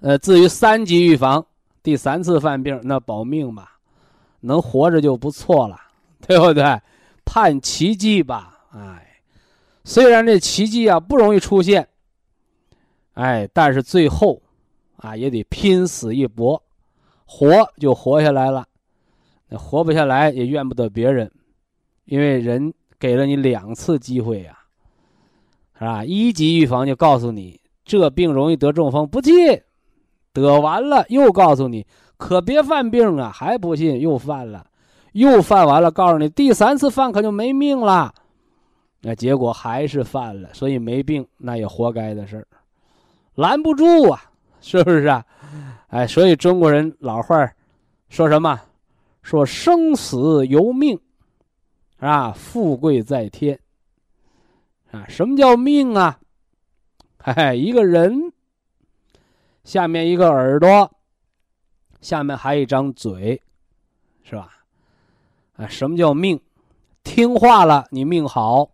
[0.00, 1.44] 呃，至于三级预防，
[1.82, 3.78] 第三次犯病那保命吧，
[4.40, 5.78] 能活着就不错了，
[6.26, 6.80] 对不对？
[7.24, 9.20] 盼奇迹吧，哎，
[9.84, 11.86] 虽然这奇迹啊不容易出现，
[13.14, 14.40] 哎，但是最后，
[14.96, 16.62] 啊也得拼死一搏。
[17.24, 18.66] 活就活下来了，
[19.48, 21.30] 那活不下来也怨不得别人，
[22.06, 24.58] 因为人给了你两次机会呀，
[25.78, 26.04] 是吧？
[26.04, 29.62] 一级预防就告诉你这病容易得中风，不进，
[30.32, 34.66] 得完了又告诉你可别犯病啊，还不信又犯了，
[35.12, 38.14] 又犯完了告诉你第三次犯可就没命了，
[39.00, 42.46] 那结果还是犯了，所以没病那也活该的事儿，
[43.34, 44.22] 拦不住啊，
[44.60, 45.24] 是不是啊？
[45.88, 47.50] 哎，所以中国人老话
[48.08, 48.60] 说什么？
[49.22, 50.98] 说生死由命，
[51.98, 52.32] 是吧？
[52.32, 53.58] 富贵在天。
[54.92, 56.18] 啊，什么叫命啊？
[57.18, 58.29] 哎，一个人
[59.70, 60.90] 下面一个耳朵，
[62.00, 63.40] 下面还一张嘴，
[64.24, 64.50] 是吧？
[65.56, 66.40] 啊，什么叫命？
[67.04, 68.68] 听话了，你命好；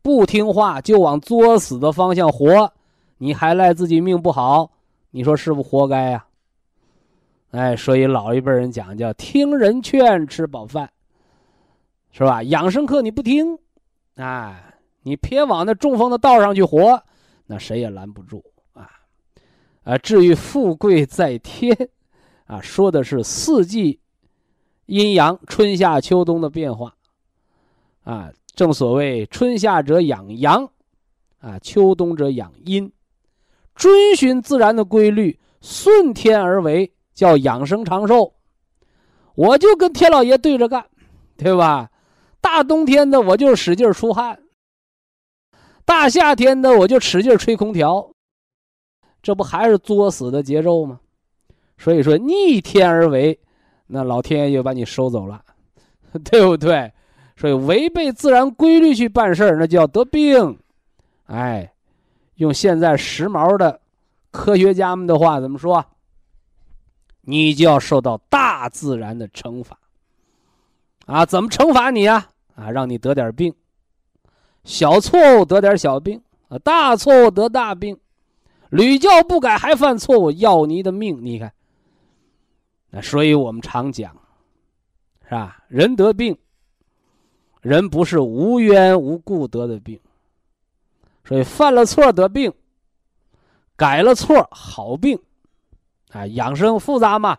[0.00, 2.72] 不听话，就往作死的方向活，
[3.18, 4.70] 你还赖自己命不好。
[5.10, 6.24] 你说是不活该呀？
[7.50, 10.90] 哎，所以老一辈人讲叫听人劝，吃饱饭，
[12.12, 12.42] 是吧？
[12.44, 13.58] 养生课你不听，
[14.14, 17.04] 哎，你偏往那中风的道上去活，
[17.44, 18.42] 那谁也拦不住
[19.88, 19.96] 啊！
[19.96, 21.74] 至于富贵在天，
[22.44, 24.00] 啊，说的是四季
[24.84, 26.94] 阴阳、春夏秋冬的变化，
[28.04, 30.68] 啊，正所谓春夏者养阳，
[31.38, 32.92] 啊，秋冬者养阴。
[33.74, 38.34] 遵循自然的规律，顺天而为，叫养生长寿。
[39.36, 40.84] 我就跟天老爷对着干，
[41.38, 41.90] 对吧？
[42.42, 44.38] 大冬天的我就使劲出汗，
[45.86, 48.12] 大夏天的我就使劲吹空调，
[49.28, 50.98] 这不还是作死的节奏吗？
[51.76, 53.38] 所以说逆天而为，
[53.86, 55.44] 那老天爷就把你收走了，
[56.24, 56.90] 对不对？
[57.36, 60.58] 所以违背自然规律去办事那叫得病，
[61.26, 61.70] 哎。
[62.36, 63.78] 用现在时髦的
[64.30, 65.84] 科学家们的话怎么说？
[67.20, 69.78] 你就要受到大自然的惩罚
[71.04, 71.26] 啊！
[71.26, 72.28] 怎么惩罚你呀？
[72.54, 73.54] 啊，让你得点病，
[74.64, 77.98] 小错误得点小病啊，大错误得大病，
[78.70, 81.18] 屡教不改还犯错误，要你的命！
[81.24, 81.52] 你看，
[82.90, 84.14] 那所以我们常讲，
[85.24, 85.64] 是吧？
[85.68, 86.36] 人得病，
[87.60, 89.98] 人不是无缘无故得的病。
[91.24, 92.52] 所以犯了错得病，
[93.76, 95.18] 改了错好病，
[96.10, 97.38] 啊，养生复杂嘛，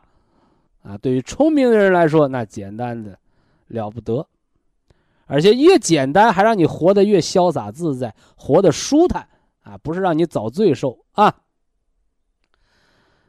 [0.84, 3.18] 啊，对于聪明的人来说那简单的
[3.68, 4.28] 了不得，
[5.26, 9.28] 而且越简单，还让你活得越潇洒自在，活得舒坦
[9.63, 11.36] 啊，不是让你遭罪受啊。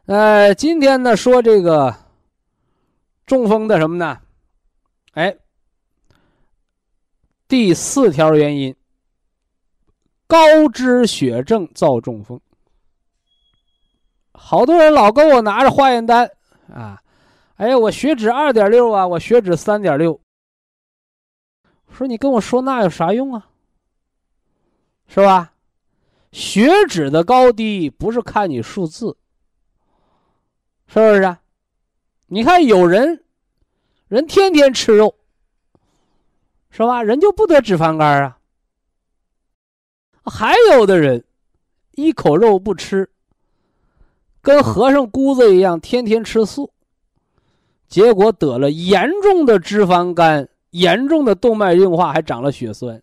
[0.06, 1.94] 呃，今天呢说这个
[3.26, 4.20] 中风的什么呢？
[5.12, 5.36] 哎，
[7.46, 8.74] 第四条原因，
[10.26, 12.40] 高脂血症造中风。
[14.32, 16.30] 好多人老跟我拿着化验单
[16.72, 17.02] 啊，
[17.56, 20.20] 哎呀，我血脂二点六啊，我血脂三点六。
[21.92, 23.48] 说你跟我说那有啥用啊？
[25.08, 25.52] 是吧？
[26.32, 29.16] 血脂的高低不是看你数字。
[30.86, 31.36] 是不是？
[32.26, 33.24] 你看有人，
[34.08, 35.14] 人天天吃肉，
[36.70, 37.02] 是吧？
[37.02, 38.38] 人就不得脂肪肝啊。
[40.24, 41.24] 还有的人，
[41.92, 43.10] 一口肉不吃，
[44.40, 46.72] 跟和尚姑子一样，天天吃素，
[47.88, 53.02] 结果得了严重的脂肪肝，严重的动脉硬化，还长了血栓。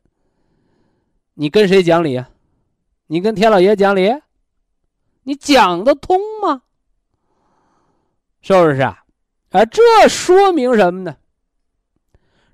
[1.33, 2.29] 你跟谁讲理啊？
[3.07, 4.13] 你跟天老爷讲理？
[5.23, 6.61] 你讲得通吗？
[8.41, 9.03] 是不是啊？
[9.51, 11.17] 哎，这说明什么呢？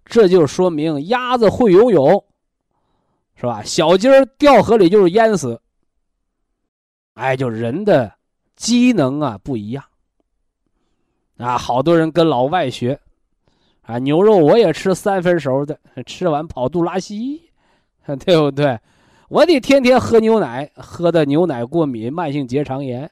[0.05, 2.25] 这就说明鸭子会游泳，
[3.35, 3.63] 是吧？
[3.63, 5.59] 小鸡儿掉河里就是淹死。
[7.15, 8.13] 哎，就人的
[8.55, 9.83] 机能啊不一样。
[11.37, 12.99] 啊，好多人跟老外学，
[13.81, 17.51] 啊，牛肉我也吃三分熟的，吃完跑肚拉稀，
[18.05, 18.79] 对不对？
[19.33, 23.09] 我得天天喝牛奶，喝的牛奶过敏，慢性结肠炎。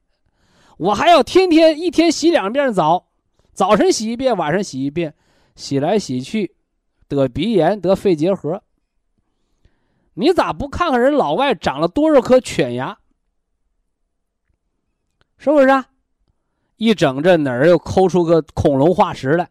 [0.78, 3.08] 我还要天天一天洗两遍澡，
[3.54, 5.16] 早晨洗一遍，晚上洗一遍，
[5.56, 6.54] 洗来洗去，
[7.08, 8.62] 得鼻炎，得肺结核。
[10.14, 12.96] 你咋不看看人老外长了多少颗犬牙？
[15.40, 15.88] 是不是啊？
[16.78, 19.50] 一整这哪儿又抠出个恐龙化石来？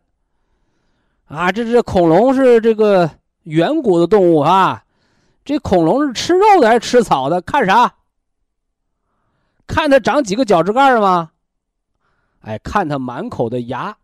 [1.24, 3.10] 啊，这这恐龙是这个
[3.42, 4.84] 远古的动物啊，
[5.50, 7.40] 这恐龙是吃肉的还是吃草的？
[7.40, 7.92] 看啥？
[9.66, 11.32] 看它长几个脚趾盖吗？
[12.42, 13.96] 哎，看它满口的牙，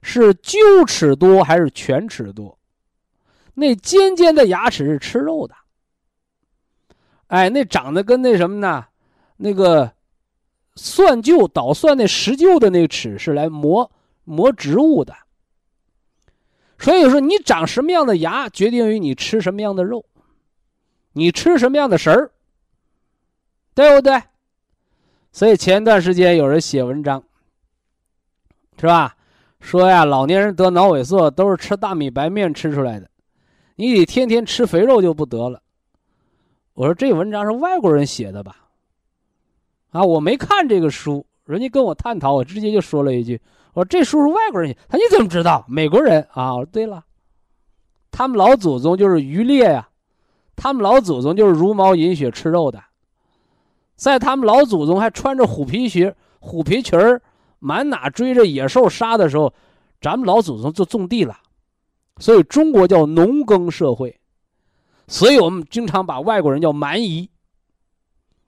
[0.00, 2.58] 是臼齿多还是犬齿多？
[3.52, 5.54] 那尖尖的牙齿是吃肉的。
[7.26, 8.86] 哎，那长得跟那什么呢？
[9.36, 9.92] 那个
[10.76, 13.92] 蒜臼捣蒜那石臼的那个齿是来磨
[14.24, 15.14] 磨植物的。
[16.78, 20.02] 所以说，你长什么样的牙，决定于你吃什么样的肉，
[21.12, 22.30] 你吃什么样的食儿，
[23.74, 24.20] 对不对？
[25.30, 27.22] 所以前段时间有人写文章，
[28.78, 29.16] 是吧？
[29.60, 33.08] 说呀，老年人得脑萎缩都是吃大米白面吃出来的，
[33.76, 35.62] 你得天天吃肥肉就不得了。
[36.74, 38.56] 我说这文章是外国人写的吧？
[39.90, 43.40] 啊，我没看这个书，人家跟我探讨，我直接就说了一句
[43.74, 45.64] ：“我说这书是外国人写。”他你怎么知道？
[45.68, 46.54] 美国人啊？
[46.54, 47.04] 我说对了，
[48.10, 49.88] 他们老祖宗就是渔猎呀，
[50.54, 52.82] 他们老祖宗就是茹毛饮血吃肉的。
[53.96, 57.22] 在他们老祖宗还穿着虎皮靴、虎皮裙儿，
[57.58, 59.52] 满哪追着野兽杀的时候，
[60.00, 61.38] 咱们老祖宗就种地了。
[62.18, 64.20] 所以中国叫农耕社会，
[65.06, 67.30] 所以我们经常把外国人叫蛮夷。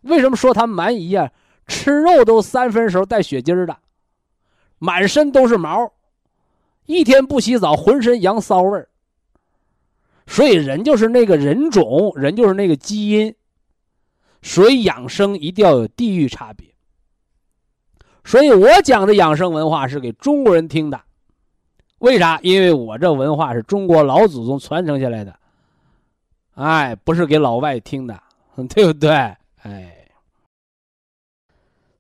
[0.03, 1.31] 为什么说他们蛮夷啊？
[1.67, 3.75] 吃肉都三分熟带血筋儿的，
[4.79, 5.93] 满身都是毛，
[6.85, 8.89] 一天不洗澡浑身羊骚味儿。
[10.27, 13.35] 所以人就是那个人种，人就是那个基因。
[14.43, 16.69] 所以养生一定要有地域差别。
[18.25, 21.01] 所以我讲的养生文化是给中国人听的，
[21.99, 22.39] 为啥？
[22.43, 25.39] 因为我这文化是中国老祖宗传承下来的，
[26.55, 28.23] 哎，不是给老外听的，
[28.75, 29.11] 对不对？
[29.63, 30.09] 哎，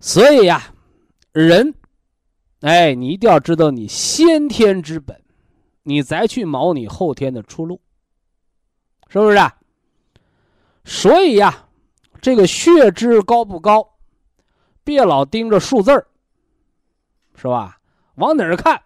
[0.00, 0.74] 所以呀，
[1.32, 1.74] 人，
[2.60, 5.18] 哎，你一定要知道你先天之本，
[5.82, 7.80] 你再去谋你后天的出路，
[9.14, 9.38] 是不是？
[10.84, 11.60] 所以呀。
[12.20, 13.96] 这个血脂高不高？
[14.82, 16.06] 别老盯着数字儿，
[17.36, 17.78] 是吧？
[18.14, 18.80] 往哪儿看？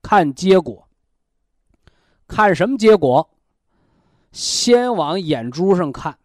[0.00, 0.86] 看结果。
[2.28, 3.28] 看什么结果？
[4.30, 6.16] 先往眼珠上看。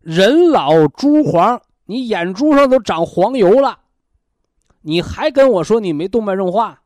[0.00, 3.80] 人老珠黄，你眼珠上都长黄油了，
[4.80, 6.80] 你还跟我说你没动脉硬化？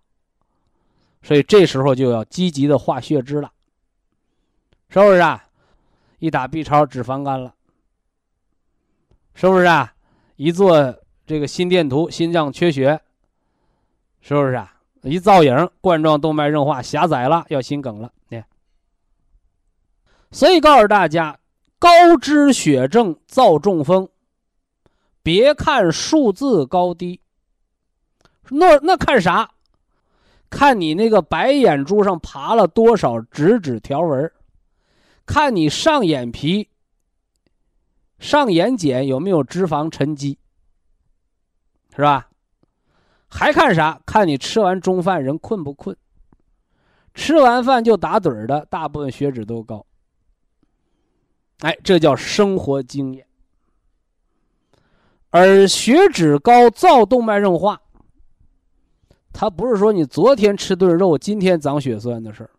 [1.23, 3.53] 所以这时候就要积极的化血脂了，
[4.95, 5.45] 是不是啊？
[6.21, 7.53] 一打 B 超，脂肪肝了。
[9.35, 9.93] 是不是啊？
[10.37, 10.95] 一做
[11.27, 13.01] 这个心电图，心脏缺血，
[14.21, 14.73] 是不是啊？
[15.03, 18.13] 一造影，冠状动脉硬化狭窄了，要心梗了。
[18.29, 18.41] 你，
[20.31, 21.41] 所以告诉大家，
[21.81, 24.09] 高脂血症造中风，
[25.25, 27.21] 别看数字高低，
[28.49, 29.51] 那那看啥？
[30.49, 34.31] 看你那个白眼珠上爬了多少直指条纹，
[35.27, 36.69] 看你上眼皮、
[38.19, 40.39] 上眼睑有没有脂肪沉积，
[41.95, 42.29] 是吧？
[43.29, 44.01] 还看啥？
[44.07, 45.97] 看你吃完中饭人困不困？
[47.15, 49.85] 吃完饭就打盹的，大部分血脂都高。
[51.61, 53.27] 哎，这叫生活经验。
[55.31, 57.81] 而血脂高造动脉硬化，
[59.33, 62.51] 它不是说你昨天吃顿肉，今天长血栓的事儿，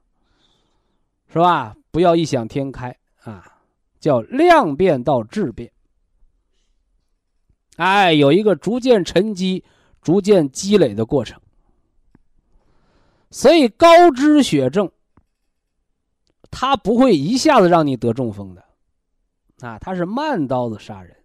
[1.32, 1.76] 是吧？
[1.95, 2.93] 不要异想天开
[3.23, 3.57] 啊，
[4.01, 5.71] 叫量变到质变。
[7.77, 9.63] 哎，有一个逐渐沉积。
[10.01, 11.41] 逐渐积累的过程，
[13.31, 14.91] 所以高脂血症，
[16.51, 18.63] 它不会一下子让你得中风的，
[19.67, 21.17] 啊，它是慢刀子杀人，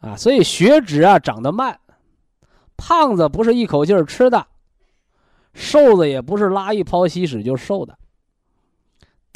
[0.00, 1.78] 啊，所以血脂啊长得慢，
[2.76, 4.48] 胖子不是一口气儿吃的，
[5.54, 7.96] 瘦子也不是拉一泡稀屎就瘦的，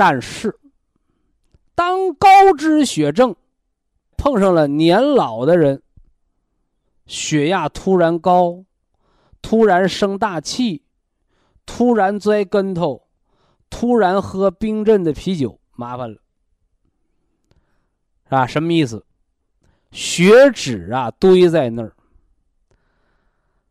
[0.04, 0.58] 但是，
[1.76, 2.28] 当高
[2.58, 3.36] 脂血症
[4.16, 5.80] 碰上了年老的人。
[7.06, 8.64] 血压突然高，
[9.40, 10.82] 突然生大气，
[11.66, 13.06] 突然摔跟头，
[13.70, 16.20] 突然喝冰镇的啤酒，麻烦了，
[18.24, 18.44] 是吧？
[18.44, 19.06] 什么意思？
[19.92, 21.94] 血脂啊堆在那儿，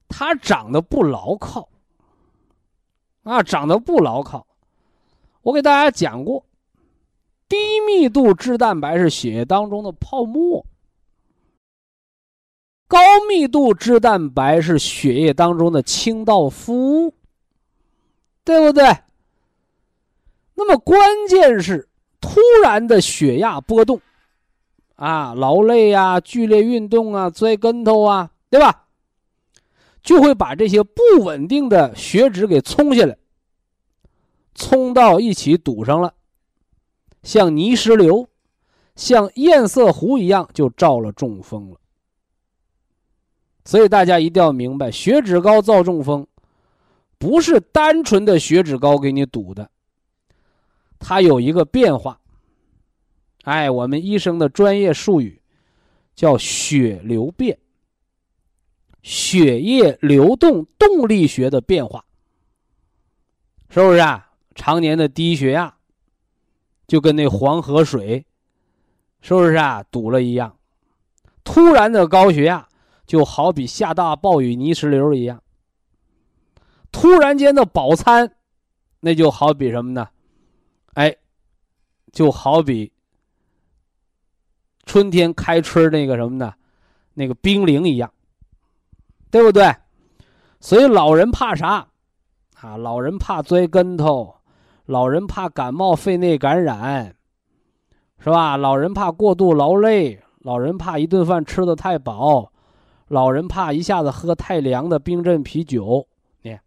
[0.07, 1.67] 它长得不牢靠，
[3.23, 4.47] 啊，长得不牢靠。
[5.42, 6.46] 我给大家讲过，
[7.50, 10.66] 低密度脂蛋白是血液当中的泡沫。
[12.88, 17.14] 高密度脂蛋白是血液当中的清道夫，
[18.44, 18.84] 对不对？
[20.54, 21.88] 那么关键是
[22.20, 24.00] 突然的血压波动，
[24.96, 28.86] 啊，劳累呀、剧烈运动啊、摔跟头啊，对吧？
[30.04, 33.18] 就会把这些不稳定的血脂给冲下来，
[34.54, 36.14] 冲到一起堵上了，
[37.24, 38.28] 像泥石流、
[38.95, 41.80] 像堰塞湖一样，就照了中风了。
[43.64, 46.26] 所以大家一定要明白，血脂高造中风，
[47.18, 49.70] 不是单纯的血脂高给你堵的，
[50.99, 52.20] 它有一个变化。
[53.43, 55.41] 哎，我们医生的专业术语
[56.16, 57.58] 叫血流变，
[59.02, 62.04] 血液流动动力学的变化，
[63.70, 64.30] 是不是啊？
[64.56, 65.76] 常年的低血压，
[66.88, 68.26] 就跟那黄河水，
[69.22, 69.84] 是不是啊？
[69.91, 70.58] 堵了一样，
[71.43, 72.68] 突然的高血压。
[73.08, 75.43] 就好比下大暴雨泥石流一样，
[76.93, 78.38] 突然间的饱餐，
[79.02, 80.08] 那就好比什么呢？
[80.93, 81.14] 哎，
[82.14, 82.93] 就好比
[84.86, 86.54] 春天开春那个什么呢？
[87.16, 88.14] 那个冰凌一样，
[89.30, 89.76] 对不对？
[90.62, 91.89] 所以老人怕啥？
[92.62, 94.38] 啊，老人怕摔跟头，
[94.92, 97.16] 老人怕感冒肺内感染，
[98.20, 98.58] 是吧？
[98.58, 102.52] 老人怕过度劳累，老人怕一顿饭吃的太饱。
[103.08, 106.06] 老人怕一下子喝太凉的冰镇啤酒，
[106.42, 106.60] 你，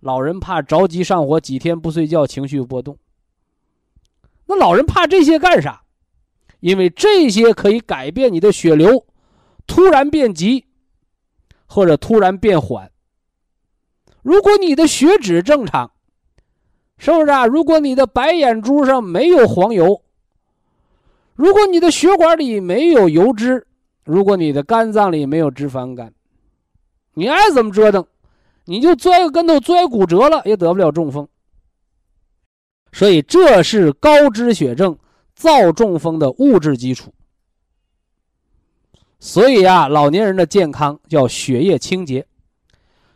[0.00, 2.96] 老人怕着急上火，几天不睡觉，情绪波动。
[4.46, 5.82] 那老人怕这些干啥？
[6.60, 9.04] 因为这些可以改变你的血流，
[9.66, 10.64] 突然变急，
[11.66, 12.90] 或者突然变缓。
[14.22, 15.90] 如果你的血脂正常，
[17.02, 17.46] 是不是啊？
[17.46, 20.02] 如果你的白眼珠上没有黄油，
[21.34, 23.66] 如果你的血管里没有油脂。
[24.04, 26.12] 如果你的肝脏里没有脂肪肝，
[27.14, 28.06] 你爱怎么折腾，
[28.66, 31.26] 你就摔个跟头摔骨折了也得不了中风。
[32.92, 34.96] 所以这是高脂血症
[35.34, 37.12] 造中风的物质基础。
[39.18, 42.24] 所以啊，老年人的健康叫血液清洁。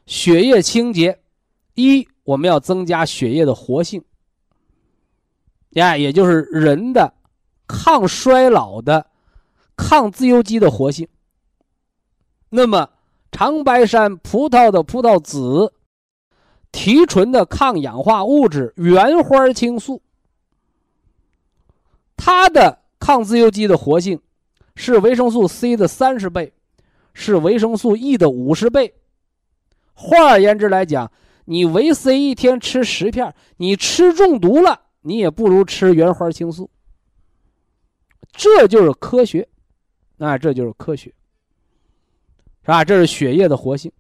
[0.07, 1.21] 血液清洁，
[1.75, 4.05] 一我们要增加血液的活性，
[5.71, 7.15] 呀，也就是人的
[7.67, 9.07] 抗衰老的。
[9.79, 11.07] 抗自由基的活性。
[12.49, 12.89] 那么，
[13.31, 15.71] 长白山葡萄的葡萄籽
[16.73, 20.01] 提纯的抗氧化物质原花青素，
[22.17, 24.19] 它的抗自由基的活性
[24.77, 26.55] 是维生素 C 的三十倍，
[27.13, 28.95] 是维生素 E 的五十倍。
[29.93, 31.13] 换而言之来讲，
[31.47, 36.71] 你维 C 一天吃十片，你吃中毒了，你也不如吃原花青素。
[38.33, 39.49] 这就是科学。
[40.19, 41.13] 那这就是科学，
[42.63, 42.83] 是吧？
[42.85, 43.93] 这是血液的活性。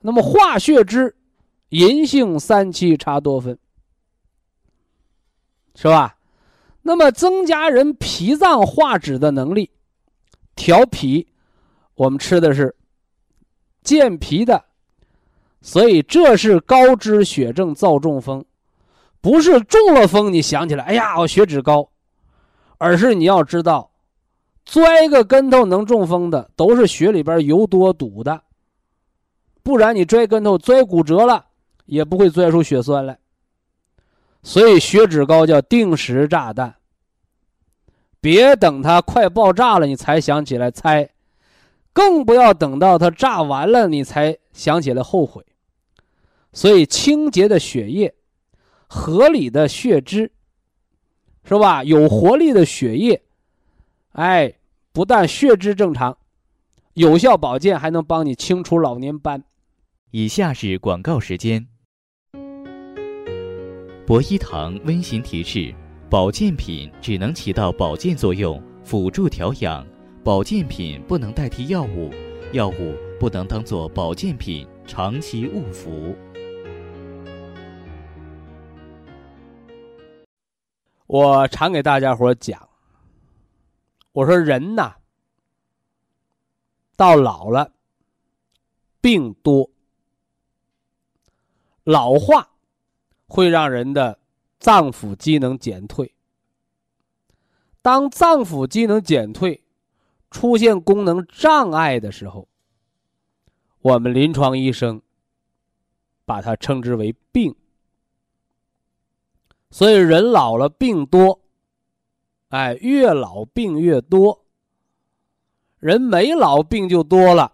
[0.00, 1.16] 那么化血脂，
[1.68, 3.56] 银杏三七茶多酚，
[5.76, 6.18] 是吧？
[6.82, 9.70] 那么增加人脾脏化脂的能力，
[10.56, 11.28] 调脾，
[11.94, 12.74] 我们吃的是
[13.82, 14.64] 健脾的
[15.66, 18.44] 所以这是高脂血症造中风，
[19.20, 21.90] 不是中了风你想起来，哎呀，我血脂高，
[22.78, 23.90] 而是你要知道，
[24.64, 28.40] 摔个跟头能中风的都是血里边油多堵的，
[29.64, 31.44] 不然你摔跟头摔骨折了，
[31.86, 33.18] 也不会摔出血栓来。
[34.44, 36.76] 所以血脂高叫定时炸弹，
[38.20, 41.10] 别等它快爆炸了你才想起来猜，
[41.92, 45.44] 更不要等到它炸完了你才想起来后悔。
[46.56, 48.14] 所以清洁的血液、
[48.86, 50.32] 合理的血脂，
[51.44, 51.84] 是吧？
[51.84, 53.22] 有活力的血液，
[54.12, 54.54] 哎，
[54.90, 56.16] 不但血脂正常，
[56.94, 59.44] 有效保健，还能帮你清除老年斑。
[60.12, 61.68] 以下是广告时间。
[64.06, 65.74] 博一堂温馨提示：
[66.08, 69.84] 保健品只能起到保健作用，辅助调养；
[70.24, 72.10] 保健品不能代替药物，
[72.52, 76.16] 药物不能当做保健品长期误服。
[81.06, 82.68] 我常给大家伙讲，
[84.12, 84.96] 我说人呐，
[86.96, 87.72] 到老了，
[89.00, 89.70] 病多，
[91.84, 92.50] 老化。
[93.28, 94.20] 会让人的
[94.60, 96.14] 脏腑机能减退。
[97.82, 99.64] 当脏腑机能减退，
[100.30, 102.46] 出现功能障碍的时候，
[103.80, 105.02] 我们临床医生
[106.24, 107.56] 把它称之为病。
[109.70, 111.40] 所以人老了病多，
[112.48, 114.44] 哎，越老病越多。
[115.78, 117.52] 人没老病就多了，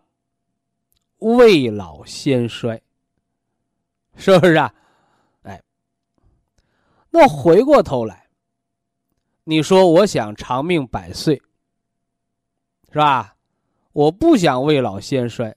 [1.18, 2.80] 未老先衰，
[4.14, 4.72] 是不是啊？
[5.42, 5.62] 哎
[7.10, 8.28] 那回过头来，
[9.44, 11.42] 你说我想长命百岁，
[12.90, 13.36] 是吧？
[13.92, 15.54] 我不想未老先衰，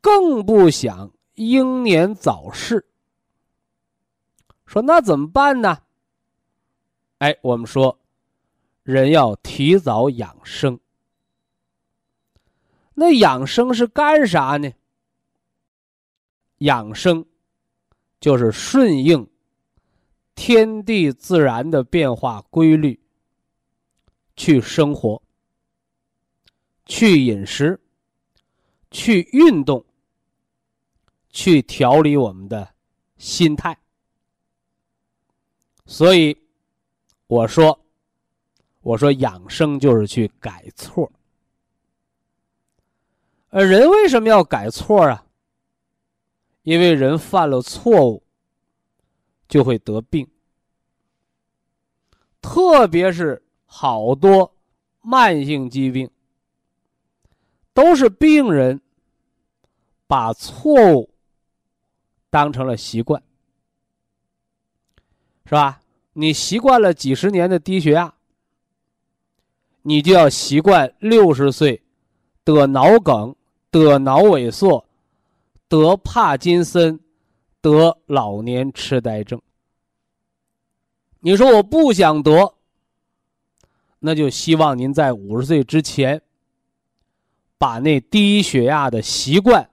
[0.00, 2.84] 更不想英年早逝。
[4.68, 5.78] 说那怎么办呢？
[7.20, 7.98] 哎，我们说，
[8.82, 10.78] 人要提早养生。
[12.92, 14.70] 那养生是干啥呢？
[16.58, 17.24] 养生
[18.20, 19.26] 就是顺应。
[20.34, 23.00] 天地自然的变化规律，
[24.36, 25.20] 去生活，
[26.84, 27.80] 去饮食，
[28.90, 29.84] 去运动，
[31.30, 32.72] 去调理我们的
[33.16, 33.76] 心态。
[35.88, 36.38] 所以，
[37.26, 37.76] 我说，
[38.82, 41.10] 我说养生就是去改错。
[43.48, 45.26] 而人为什么要改错啊？
[46.62, 48.22] 因为人犯了错误。
[49.48, 50.28] 就会得病，
[52.42, 54.54] 特别是好多
[55.00, 56.10] 慢性疾病，
[57.72, 58.78] 都是病人
[60.06, 61.08] 把错误
[62.28, 63.22] 当成了习惯，
[65.48, 65.80] 是吧？
[66.12, 68.14] 你习惯了几十年的低血压，
[69.82, 71.82] 你就要习惯六十岁
[72.44, 73.34] 得脑梗、
[73.70, 74.86] 得脑萎缩、
[75.68, 77.00] 得帕金森。
[77.60, 79.42] 得老年痴呆症，
[81.18, 82.54] 你说我不想得，
[83.98, 86.22] 那就希望您在五十岁之前，
[87.58, 89.68] 把那低血压的习惯，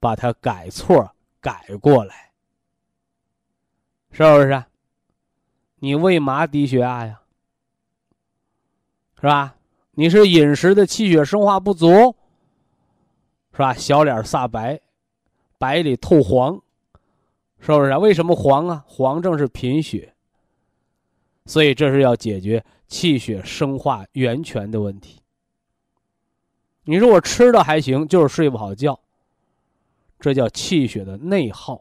[0.00, 2.31] 把它改错改过来，
[4.12, 4.64] 是不是？
[5.76, 7.20] 你为嘛低血压呀？
[9.16, 9.56] 是吧？
[9.92, 12.14] 你是饮食的气血生化不足，
[13.52, 13.74] 是吧？
[13.74, 14.80] 小脸煞白，
[15.58, 16.60] 白里透黄。
[17.58, 17.96] 是不是？
[17.96, 18.84] 为什么黄啊？
[18.88, 20.12] 黄正是贫血，
[21.46, 25.20] 所以这是要解决气血生化源泉的问题。
[26.84, 28.98] 你说我吃的还行，就是睡不好觉，
[30.18, 31.80] 这叫气血的内耗。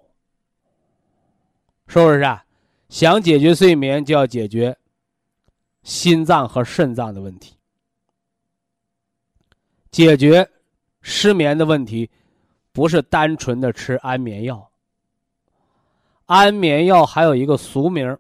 [1.92, 2.42] 是不是啊？
[2.88, 4.78] 想解决睡眠，就要解决
[5.84, 7.58] 心脏和肾脏的问题。
[9.92, 10.50] 解决
[11.02, 12.10] 失眠的问题，
[12.72, 14.72] 不是单纯的吃安眠药。
[16.28, 18.18] 安眠药还有一个俗名，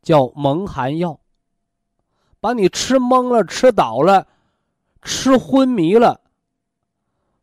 [0.00, 1.20] 叫蒙汗药，
[2.40, 4.26] 把你吃懵了、吃倒了、
[5.02, 6.18] 吃昏迷了，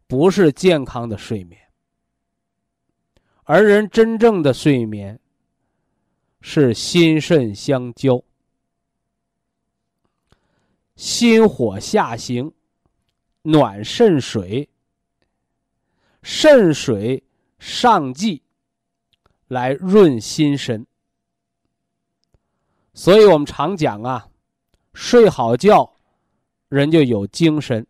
[0.08, 1.62] 不是健康的睡眠。
[3.52, 5.20] 而人真正的睡眠
[6.40, 8.24] 是心肾相交，
[10.96, 12.54] 心火下行，
[13.42, 14.70] 暖肾水，
[16.22, 17.24] 肾水
[17.58, 18.44] 上济。
[19.48, 20.86] 来润心神，
[22.94, 24.30] 所以我们常讲啊，
[24.94, 25.96] 睡好觉，
[26.68, 27.88] 人就有精神。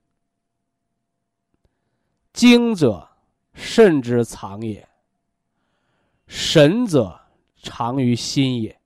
[2.31, 3.09] 精者
[3.53, 4.88] 肾之藏也，
[6.29, 7.19] 神则
[7.61, 8.79] 藏于心也。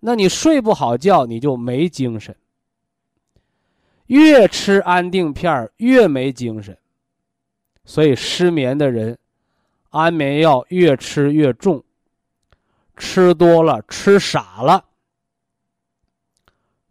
[0.00, 2.36] 那你睡不好觉，你就没精神。
[4.06, 6.76] 越吃安定片越没精神。
[7.84, 9.16] 所以失眠的人，
[9.90, 11.82] 安眠药越吃越重，
[12.96, 14.84] 吃多了吃傻了，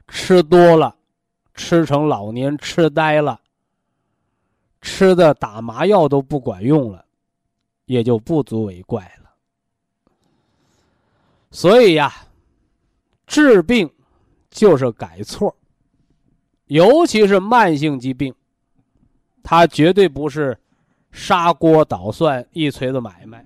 [0.07, 0.95] 吃多了
[1.53, 3.41] 吃成老年痴呆了。
[4.81, 7.02] 吃的打麻药都不管用了，
[7.93, 9.29] 也就不足为怪了。
[11.51, 12.11] 所以呀，
[13.27, 13.87] 治病
[14.49, 15.55] 就是改错，
[16.65, 18.33] 尤其是慢性疾病，
[19.43, 20.59] 它绝对不是
[21.11, 23.45] 砂锅捣蒜一锤子买卖，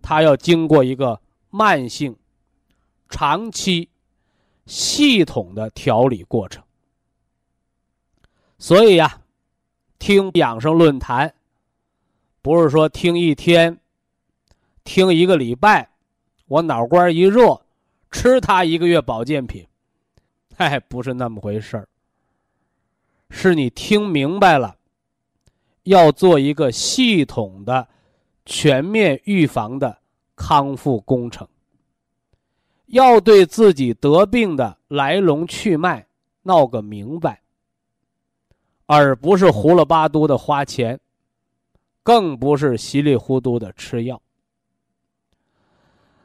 [0.00, 2.16] 它要经过一个慢性、
[3.10, 3.90] 长期、
[4.64, 6.64] 系统的调理过程。
[8.58, 9.20] 所以呀。
[10.02, 11.34] 听养生论坛，
[12.42, 13.78] 不是说听一天，
[14.82, 15.90] 听一个礼拜，
[16.46, 17.60] 我脑瓜一热，
[18.10, 19.66] 吃它一个月保健品，
[20.56, 21.88] 嗨，不是那么回事儿。
[23.28, 24.76] 是你听明白了，
[25.82, 27.86] 要做一个系统的、
[28.46, 29.98] 全面预防的
[30.34, 31.46] 康复工程，
[32.86, 36.06] 要对自己得病的来龙去脉
[36.42, 37.42] 闹个明白。
[38.86, 40.98] 而不是胡了八嘟的花钱，
[42.02, 44.20] 更不是稀里糊涂的吃药。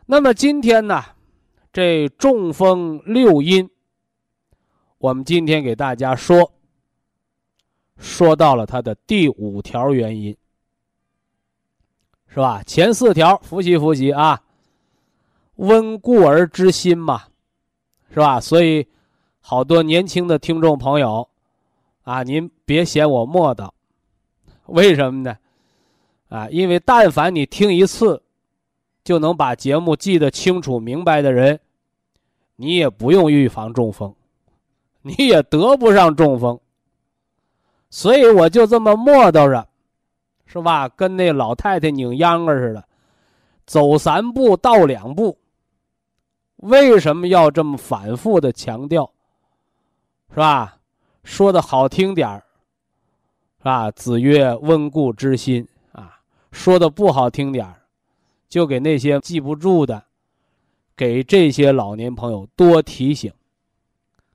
[0.05, 1.03] 那么今天呢，
[1.73, 3.69] 这中风六因，
[4.97, 6.51] 我们今天给大家说，
[7.97, 10.36] 说到了它的第五条原因，
[12.28, 12.61] 是吧？
[12.63, 14.41] 前四条复习复习啊，
[15.55, 17.23] 温故而知新嘛，
[18.09, 18.39] 是吧？
[18.39, 18.88] 所以
[19.39, 21.28] 好多年轻的听众朋友。
[22.03, 23.67] 啊，您别嫌我磨叨，
[24.67, 25.36] 为什么呢？
[26.36, 28.21] 啊，因为但凡你听一次，
[29.05, 31.57] 就能把节目记得清楚明白的人，
[32.57, 34.13] 你也不用预防中风，
[35.01, 36.59] 你也得不上中风。
[37.89, 39.65] 所以我就这么磨叨着，
[40.45, 40.89] 是吧？
[40.89, 42.83] 跟那老太太拧秧歌似的，
[43.65, 45.38] 走三步倒两步。
[46.57, 49.09] 为什么要这么反复的强调？
[50.31, 50.79] 是吧？
[51.23, 52.43] 说的好听点儿，
[53.59, 53.89] 是吧？
[53.91, 55.65] 子曰：“温故知新。”
[56.56, 57.82] 说的不好听点儿，
[58.47, 60.01] 就给那些记不住的，
[60.95, 63.32] 给这些老年朋友多提醒。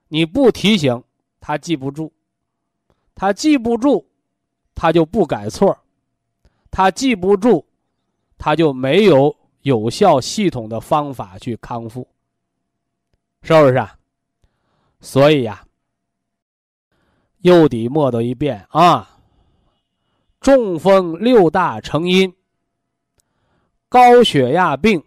[0.08, 1.02] 你不提醒，
[1.40, 2.12] 他记不住；
[3.14, 4.04] 他记不住，
[4.74, 5.74] 他就不改错；
[6.70, 7.64] 他记不住，
[8.36, 12.06] 他就没有有效系统的方法去康复，
[13.42, 13.96] 是不是啊？
[15.00, 15.64] 所以呀。
[17.38, 19.09] 又得默叨一遍啊！
[20.40, 22.34] 中风六大成因，
[23.88, 25.04] 高血压病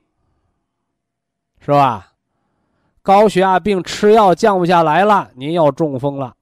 [1.60, 2.14] 是吧？
[3.02, 6.36] 高血压病吃药降不下来了，您要中风了。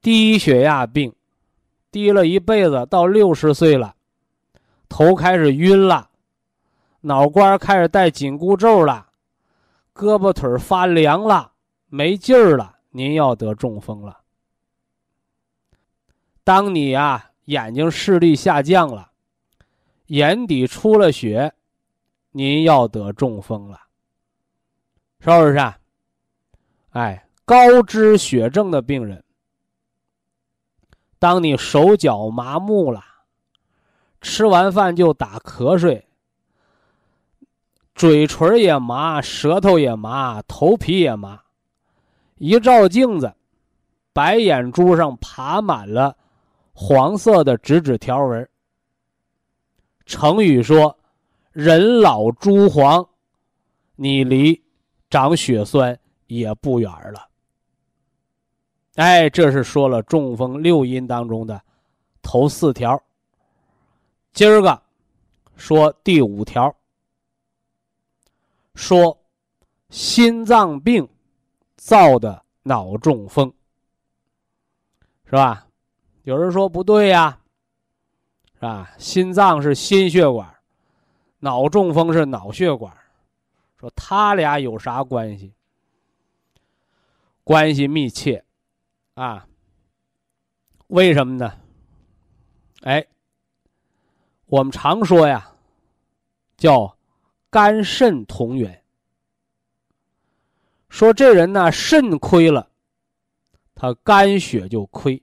[0.00, 1.14] 低血压病，
[1.90, 3.94] 低了一辈子，到六十岁了，
[4.88, 6.10] 头开始晕了，
[7.02, 9.08] 脑瓜开始带紧箍咒了，
[9.94, 11.52] 胳膊腿发凉了，
[11.86, 14.20] 没劲儿了，您要得中风了。
[16.42, 19.10] 当你啊眼睛视力下降了，
[20.06, 21.52] 眼底出了血，
[22.30, 23.80] 您要得中风了，
[25.20, 25.56] 是不是？
[25.58, 25.78] 啊？
[26.90, 29.22] 哎，高脂血症的病人，
[31.18, 33.02] 当你手脚麻木了，
[34.20, 36.06] 吃完饭就打瞌睡，
[37.94, 41.42] 嘴唇也麻，舌头也麻，头皮也麻，
[42.36, 43.34] 一照镜子，
[44.12, 46.16] 白眼珠上爬满了。
[46.74, 48.46] 黄色的直指条纹。
[50.04, 50.98] 成语说
[51.52, 53.08] ：“人老珠黄，
[53.96, 54.62] 你离
[55.08, 57.28] 长血栓也不远了。”
[58.96, 61.60] 哎，这是说了中风六因当中的
[62.22, 63.02] 头四条。
[64.32, 64.82] 今儿个
[65.56, 66.74] 说第五条，
[68.74, 69.16] 说
[69.90, 71.08] 心脏病
[71.76, 73.52] 造的脑中风，
[75.24, 75.63] 是吧？
[76.24, 77.38] 有人说不对呀，
[78.54, 78.90] 是吧？
[78.98, 80.54] 心脏是心血管，
[81.38, 82.96] 脑中风是脑血管，
[83.78, 85.52] 说他俩有啥关系？
[87.44, 88.42] 关系密切，
[89.14, 89.46] 啊？
[90.86, 91.58] 为什么呢？
[92.82, 93.06] 哎，
[94.46, 95.52] 我们常说呀，
[96.56, 96.96] 叫
[97.50, 98.82] 肝肾同源，
[100.88, 102.70] 说这人呢肾亏了，
[103.74, 105.22] 他肝血就亏。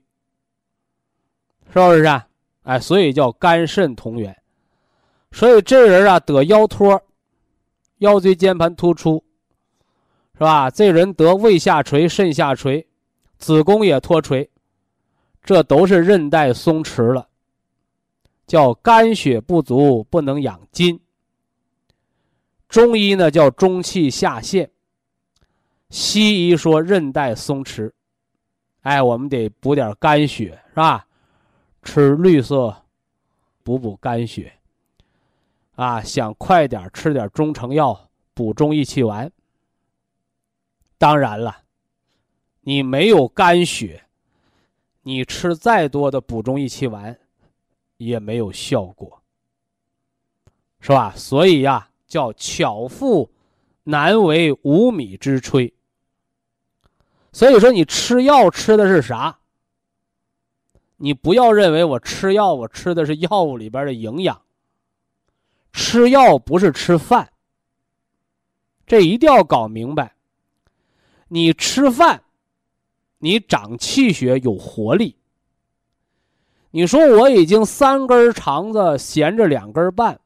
[1.72, 2.26] 是不是啊？
[2.64, 4.36] 哎，所以叫肝肾同源。
[5.30, 7.02] 所以这人啊得腰托，
[7.98, 9.24] 腰椎间盘突出，
[10.34, 10.68] 是吧？
[10.70, 12.86] 这人得胃下垂、肾下垂，
[13.38, 14.50] 子宫也脱垂，
[15.42, 17.26] 这都是韧带松弛了，
[18.46, 21.00] 叫肝血不足，不能养筋。
[22.68, 24.70] 中医呢叫中气下陷，
[25.88, 27.90] 西医说韧带松弛，
[28.82, 31.06] 哎，我们得补点肝血，是吧？
[31.82, 32.84] 吃绿色，
[33.62, 34.52] 补补肝血。
[35.74, 39.32] 啊，想快点吃点中成药补中益气丸。
[40.98, 41.62] 当然了，
[42.60, 44.04] 你没有肝血，
[45.02, 47.18] 你吃再多的补中益气丸
[47.96, 49.22] 也没有效果，
[50.80, 51.12] 是吧？
[51.16, 53.30] 所以呀，叫巧妇
[53.84, 55.72] 难为无米之炊。
[57.32, 59.38] 所以说，你吃药吃的是啥？
[61.04, 64.40] 你不要认为我吃药，我吃的是药物里边的营养。
[65.72, 67.32] 吃药不是吃饭，
[68.86, 70.14] 这一定要搞明白。
[71.26, 72.22] 你吃饭，
[73.18, 75.16] 你长气血有活力。
[76.70, 80.20] 你说我已经三根肠子闲着两根半，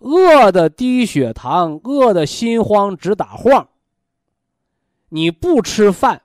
[0.00, 3.70] 饿的低血糖，饿的心慌直打晃。
[5.08, 6.20] 你不吃饭，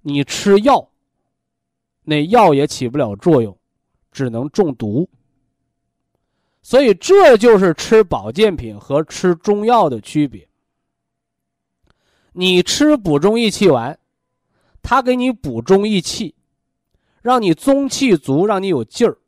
[0.00, 0.88] 你吃药，
[2.04, 3.58] 那药也起不了作用，
[4.12, 5.08] 只能中毒。
[6.62, 10.48] 所以，这就是吃保健品和吃中药的区别。
[12.32, 13.98] 你吃补中益气丸，
[14.82, 16.34] 它给你补中益气，
[17.22, 19.18] 让你中气足，让你有劲儿。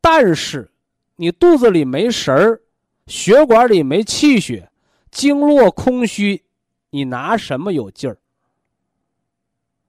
[0.00, 0.70] 但是，
[1.16, 2.60] 你肚子里没食儿，
[3.06, 4.70] 血管里没气血，
[5.10, 6.44] 经络空虚，
[6.90, 8.18] 你拿什么有劲儿？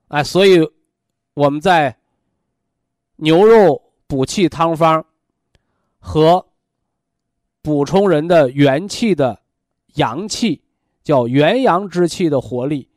[0.07, 0.67] 哎，所以
[1.37, 1.95] 我们在
[3.17, 5.05] 牛肉补气汤方。
[5.99, 6.45] 和
[7.61, 9.41] 补充人的元气的
[9.95, 10.61] 阳气，
[11.03, 12.87] 叫元阳之气的活力。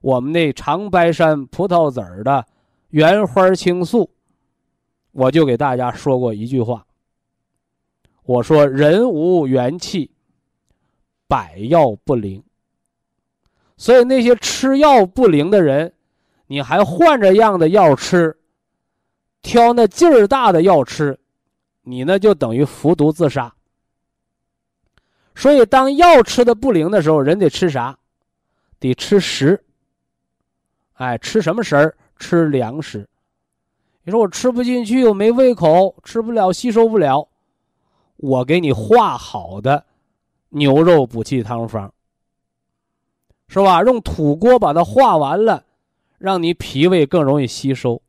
[0.00, 2.46] 我们那长白山葡萄籽儿的
[2.90, 4.08] 原花青素，
[5.10, 6.86] 我就给大家说过一句话。
[8.22, 10.12] 我说：“人无元气，
[11.26, 12.44] 百药不灵。”
[13.76, 15.92] 所以那些吃药不灵的人，
[16.52, 18.36] 你还换着样的药吃，
[19.40, 21.18] 挑那劲儿大的药吃。
[21.80, 23.54] 你呢，就等于服毒自杀。
[25.34, 27.98] 所以，当药吃的不灵的时候，人得吃啥？
[28.78, 29.64] 得吃食。
[30.92, 31.96] 哎，吃什么食儿？
[32.18, 33.08] 吃粮食。
[34.04, 37.30] 你说我吃不进去，我没胃口，吃不了，吸收不了。
[38.16, 39.86] 我给你化好的
[40.50, 41.94] 牛肉补气汤方，
[43.48, 43.82] 是吧？
[43.84, 45.64] 用土锅把它化完了，
[46.22, 48.00] 让你脾胃更容易吸收。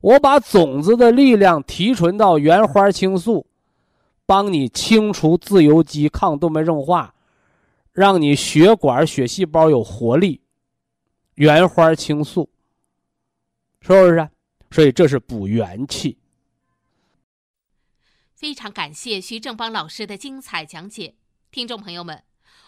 [0.00, 3.46] 我把种子的力量提纯到原花青素，
[4.24, 7.14] 帮你清除自由基、抗动脉硬化，
[7.92, 10.40] 让你血管、血细胞有活力。
[11.34, 12.48] 原花青素，
[13.82, 14.28] 是不是？
[14.70, 16.16] 所以这是补元气。
[18.34, 21.16] 非常感谢徐正邦老师的精彩讲解，
[21.50, 22.25] 听众朋友们。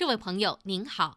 [0.00, 1.14] 这位朋友您好，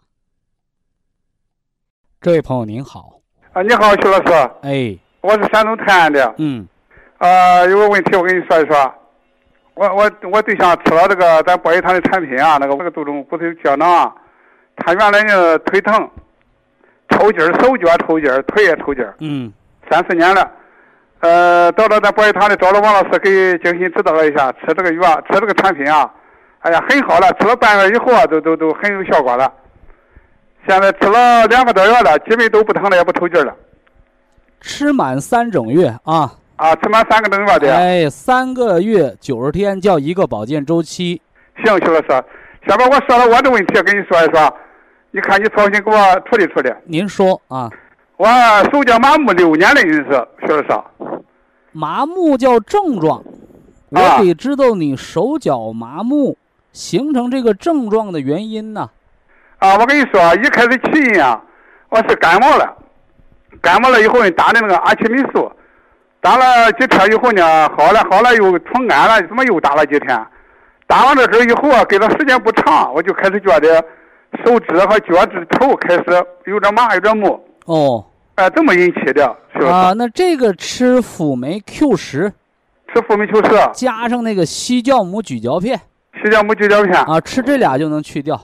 [2.20, 3.22] 这位朋友您好，
[3.54, 6.68] 啊，你好，徐老师，哎，我是山东泰安的，嗯，
[7.18, 8.94] 啊，有个问题我跟你说一说，
[9.76, 14.14] 我我我对象吃了这个咱博医堂的产品啊，那个那个杜仲骨头胶囊啊，
[14.76, 16.10] 他原来呢腿疼，
[17.08, 19.54] 抽筋儿，手脚抽筋儿，腿也抽筋儿，嗯，
[19.90, 20.52] 三四年了，
[21.22, 26.14] 呃，到了咱博医堂里找了王老师给精心指导了一下，吃这个药，吃这个产品啊。
[26.64, 29.52] 哎呀，很好了，吃了半个月以后啊，都都都很有效果了。
[30.66, 33.54] 现在吃了两个多月了，基本都不疼了，也不抽筋了。
[34.62, 36.34] 吃满三整月啊！
[36.56, 37.76] 啊，吃满三个整月的。
[37.76, 41.22] 哎，三个月九十天叫一个保健周期。
[41.66, 42.24] 行，徐老师，
[42.66, 44.56] 下边我说了我的问题，跟你说一说，
[45.12, 45.98] 你看你操心给我
[46.30, 46.74] 处理处理。
[46.86, 47.70] 您说啊。
[48.16, 48.26] 我
[48.72, 50.84] 手脚麻木六年的人是徐老师。
[51.74, 53.22] 麻木叫症状，
[53.90, 56.38] 我得知道你手脚麻木。
[56.74, 58.90] 形成这个症状的原因呢？
[59.60, 61.42] 啊，我跟你说，一开始起因啊，
[61.90, 62.76] 我是感冒了，
[63.62, 65.50] 感冒了以后呢，打的那个阿奇霉素，
[66.20, 70.26] 打了几天以后呢，好了好了又重感了，怎么又打了几天？
[70.86, 73.82] 打完了之后以后啊，给的时间不长，我就开始觉得
[74.44, 76.04] 手指和脚趾头开始
[76.46, 77.40] 有点麻，有点木。
[77.66, 78.06] 哦，
[78.36, 79.70] 哎，这么引起的，是吧？
[79.70, 82.34] 啊，那这个吃辅酶 Q 十，
[82.94, 85.80] 吃辅酶 Q 十，加上那个西酵母咀嚼片
[86.16, 88.38] 西酵母咀嚼片，啊，吃这俩就能去掉。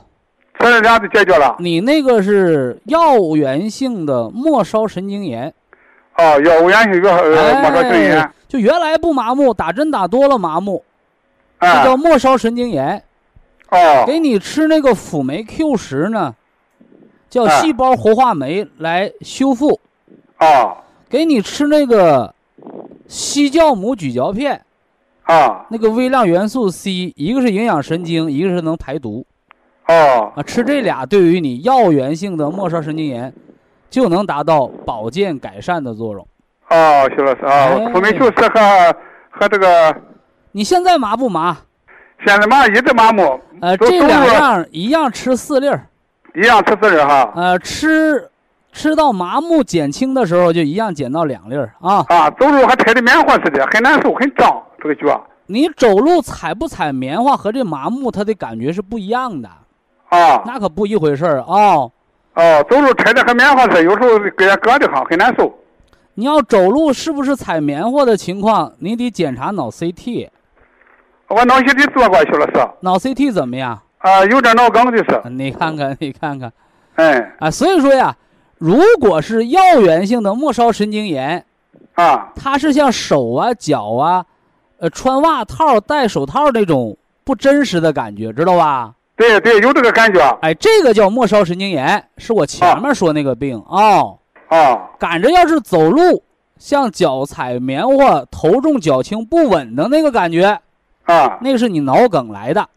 [0.60, 1.56] 吃这俩就解决了。
[1.60, 5.54] 你那个是药源性的末梢神经炎，
[6.18, 10.84] 哦，药物源性药呃末梢神经炎哎，就原来不麻木，打针打多了麻木，
[11.62, 13.02] 这哎，叫末梢神经炎。
[13.70, 16.36] 哦，给你吃那个辅酶 Q 十呢，
[17.30, 19.80] 叫哎细胞活化酶来修复。
[20.40, 20.76] 哦，
[21.08, 22.34] 给你吃那个
[23.08, 24.60] 西酵母咀嚼片，
[25.30, 29.24] 啊，那个微量元素 C，一个是营养神经，一个是能排毒
[29.88, 30.42] 哦，啊。
[30.42, 33.32] 吃这俩对于你药源性的末梢神经炎，
[33.92, 36.28] 就能达到保健改善的作用。
[36.72, 38.60] 哦，徐老师啊哎，辅酶 Q 十和
[39.30, 39.96] 和这个
[40.52, 41.56] 你现在麻不麻？
[42.26, 45.86] 现在麻一直麻木，呃，这两样一样吃四粒儿，
[46.34, 47.32] 一样吃四粒哈。
[47.36, 48.30] 呃，吃
[48.74, 52.04] 吃到麻木减轻的时候就一样减到两粒儿啊。
[52.10, 55.26] 啊，走路还踩着棉花似的，很难受，很胀，这个脚。
[55.46, 59.50] 你走路踩不踩棉花和这麻木，它的感觉是不一样的，
[60.10, 61.90] 啊，那可不一回事儿啊。
[62.36, 65.52] 哦，走路踩着和棉花似的，有时候给人硌得慌，很难受。
[66.14, 70.30] 你要走路是不是踩棉花的情况，你得检查脑 CT，
[71.30, 73.80] 我脑 CT 做过，去了是，脑 CT 怎么样？
[74.00, 76.52] 啊，有点脑梗就是，你看看，你看看。
[76.96, 78.16] 哎，啊，所以说呀，
[78.58, 81.44] 如果是药源性的末梢神经炎，
[81.96, 84.26] 啊，它是像手啊、脚啊，
[84.80, 88.94] 呃，穿袜套、戴手套那种不真实的感觉，知道吧？
[89.16, 94.18] 对对，有这个感觉，哎，这个叫末梢神经炎，是我前面说那个病哦。
[94.48, 96.24] 啊，赶着要是走路，
[96.58, 100.60] 像脚踩棉花、头重脚轻不稳的那个感觉，
[101.04, 102.68] 啊，那个是你脑梗来的。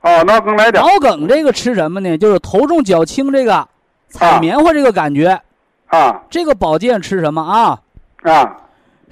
[0.00, 2.16] 哦，脑梗来的，脑梗这个吃什么呢？
[2.18, 3.68] 就是头重脚轻这个
[4.08, 5.40] 踩棉花这个感觉，
[5.86, 7.78] 啊这个保健吃什么啊？
[8.22, 8.56] 啊，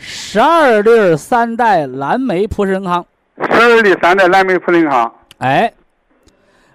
[0.05, 3.07] 十二粒三代蓝莓普参康。
[3.37, 5.73] 十二粒三代蓝莓普林康，哎，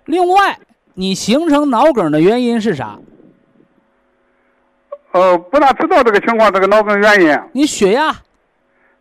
[0.06, 0.58] 另外，
[0.94, 2.98] 你形成脑梗的原因是啥？
[5.12, 8.12] 呃，不大知道这个情况，这个脑梗原因，你血压，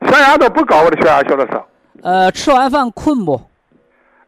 [0.03, 1.63] 血压都不高，我的血压，小老师，
[2.03, 3.41] 呃，吃完饭困不？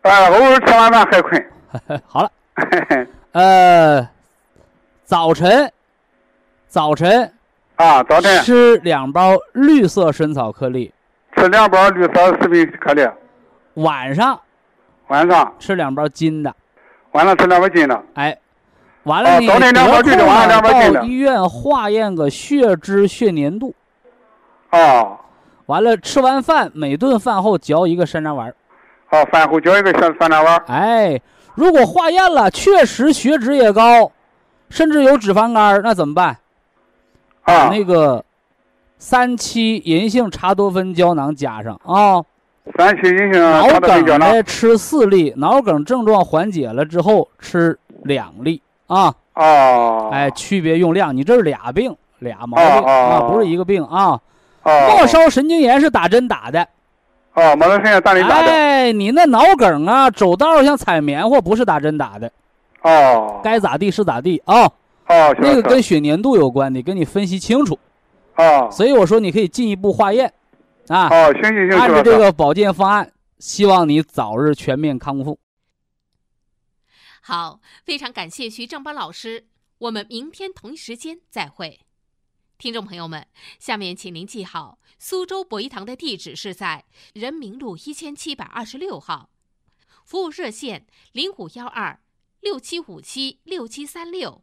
[0.03, 1.51] 呃，偶尔吃完饭还困，
[2.07, 2.31] 好了，
[3.33, 4.09] 呃，
[5.05, 5.71] 早晨，
[6.67, 7.31] 早晨
[7.79, 10.93] 啊，早晨吃两包绿色参草颗粒，
[11.37, 13.09] 吃两包绿色食品颗粒，
[13.75, 14.41] 晚上。
[15.07, 15.55] 晚上。
[15.61, 16.53] 吃两包金的。
[17.13, 18.37] 晚上吃两包金的，哎，
[19.05, 21.01] 完了哦你早晨两包得绿的晚上两包金的。
[21.01, 23.73] 到医院化验个血脂、血粘度。
[24.73, 25.17] 哦，
[25.67, 28.49] 完了，吃完饭每顿饭后嚼一个山楂丸。
[28.49, 28.55] 儿。
[29.07, 31.21] 好，饭后嚼一个山山楂丸，哎，
[31.55, 34.11] 如果化验了确实血脂也高，
[34.69, 36.37] 甚至有脂肪肝儿，那怎么办？
[37.49, 38.25] 啊，那个
[38.99, 42.23] 三七银杏茶多酚胶囊加上啊。
[42.77, 44.43] 三七银杏脑茶多酚梗胶囊，呢。
[44.43, 49.15] 吃四粒，脑梗症状缓解了之后吃两粒啊。
[49.35, 54.21] 哦，哎，区别用量，你这是俩病，俩毛病啊，哦不是一个病啊。
[54.65, 56.67] 哦，末梢神经炎是打针打的，
[57.33, 62.31] 哦，末梢神经打针打的，哎，你那脑梗啊，走道像踩棉花，不是打针打的，
[62.83, 64.65] 哦，该咋地是咋地啊。
[64.65, 64.73] 哦，
[65.09, 67.79] 徐那个跟血粘度有关，得跟你分析清楚。
[68.37, 70.33] 哦，所以我说你可以进一步化验，
[70.89, 75.39] 啊，哦，行行行，按照这个保健方案，希望你早日全面康复。
[77.21, 79.47] 好，非常感谢徐正邦老师，
[79.79, 81.81] 我们明天同一时间再会。
[82.59, 83.27] 听众朋友们，
[83.59, 86.85] 下面请您记好，苏州博医堂的地址是在
[87.15, 89.31] 人民路一千七百二十六号，
[90.05, 92.01] 服务热线零五幺二
[92.41, 94.43] 六七五七六七三六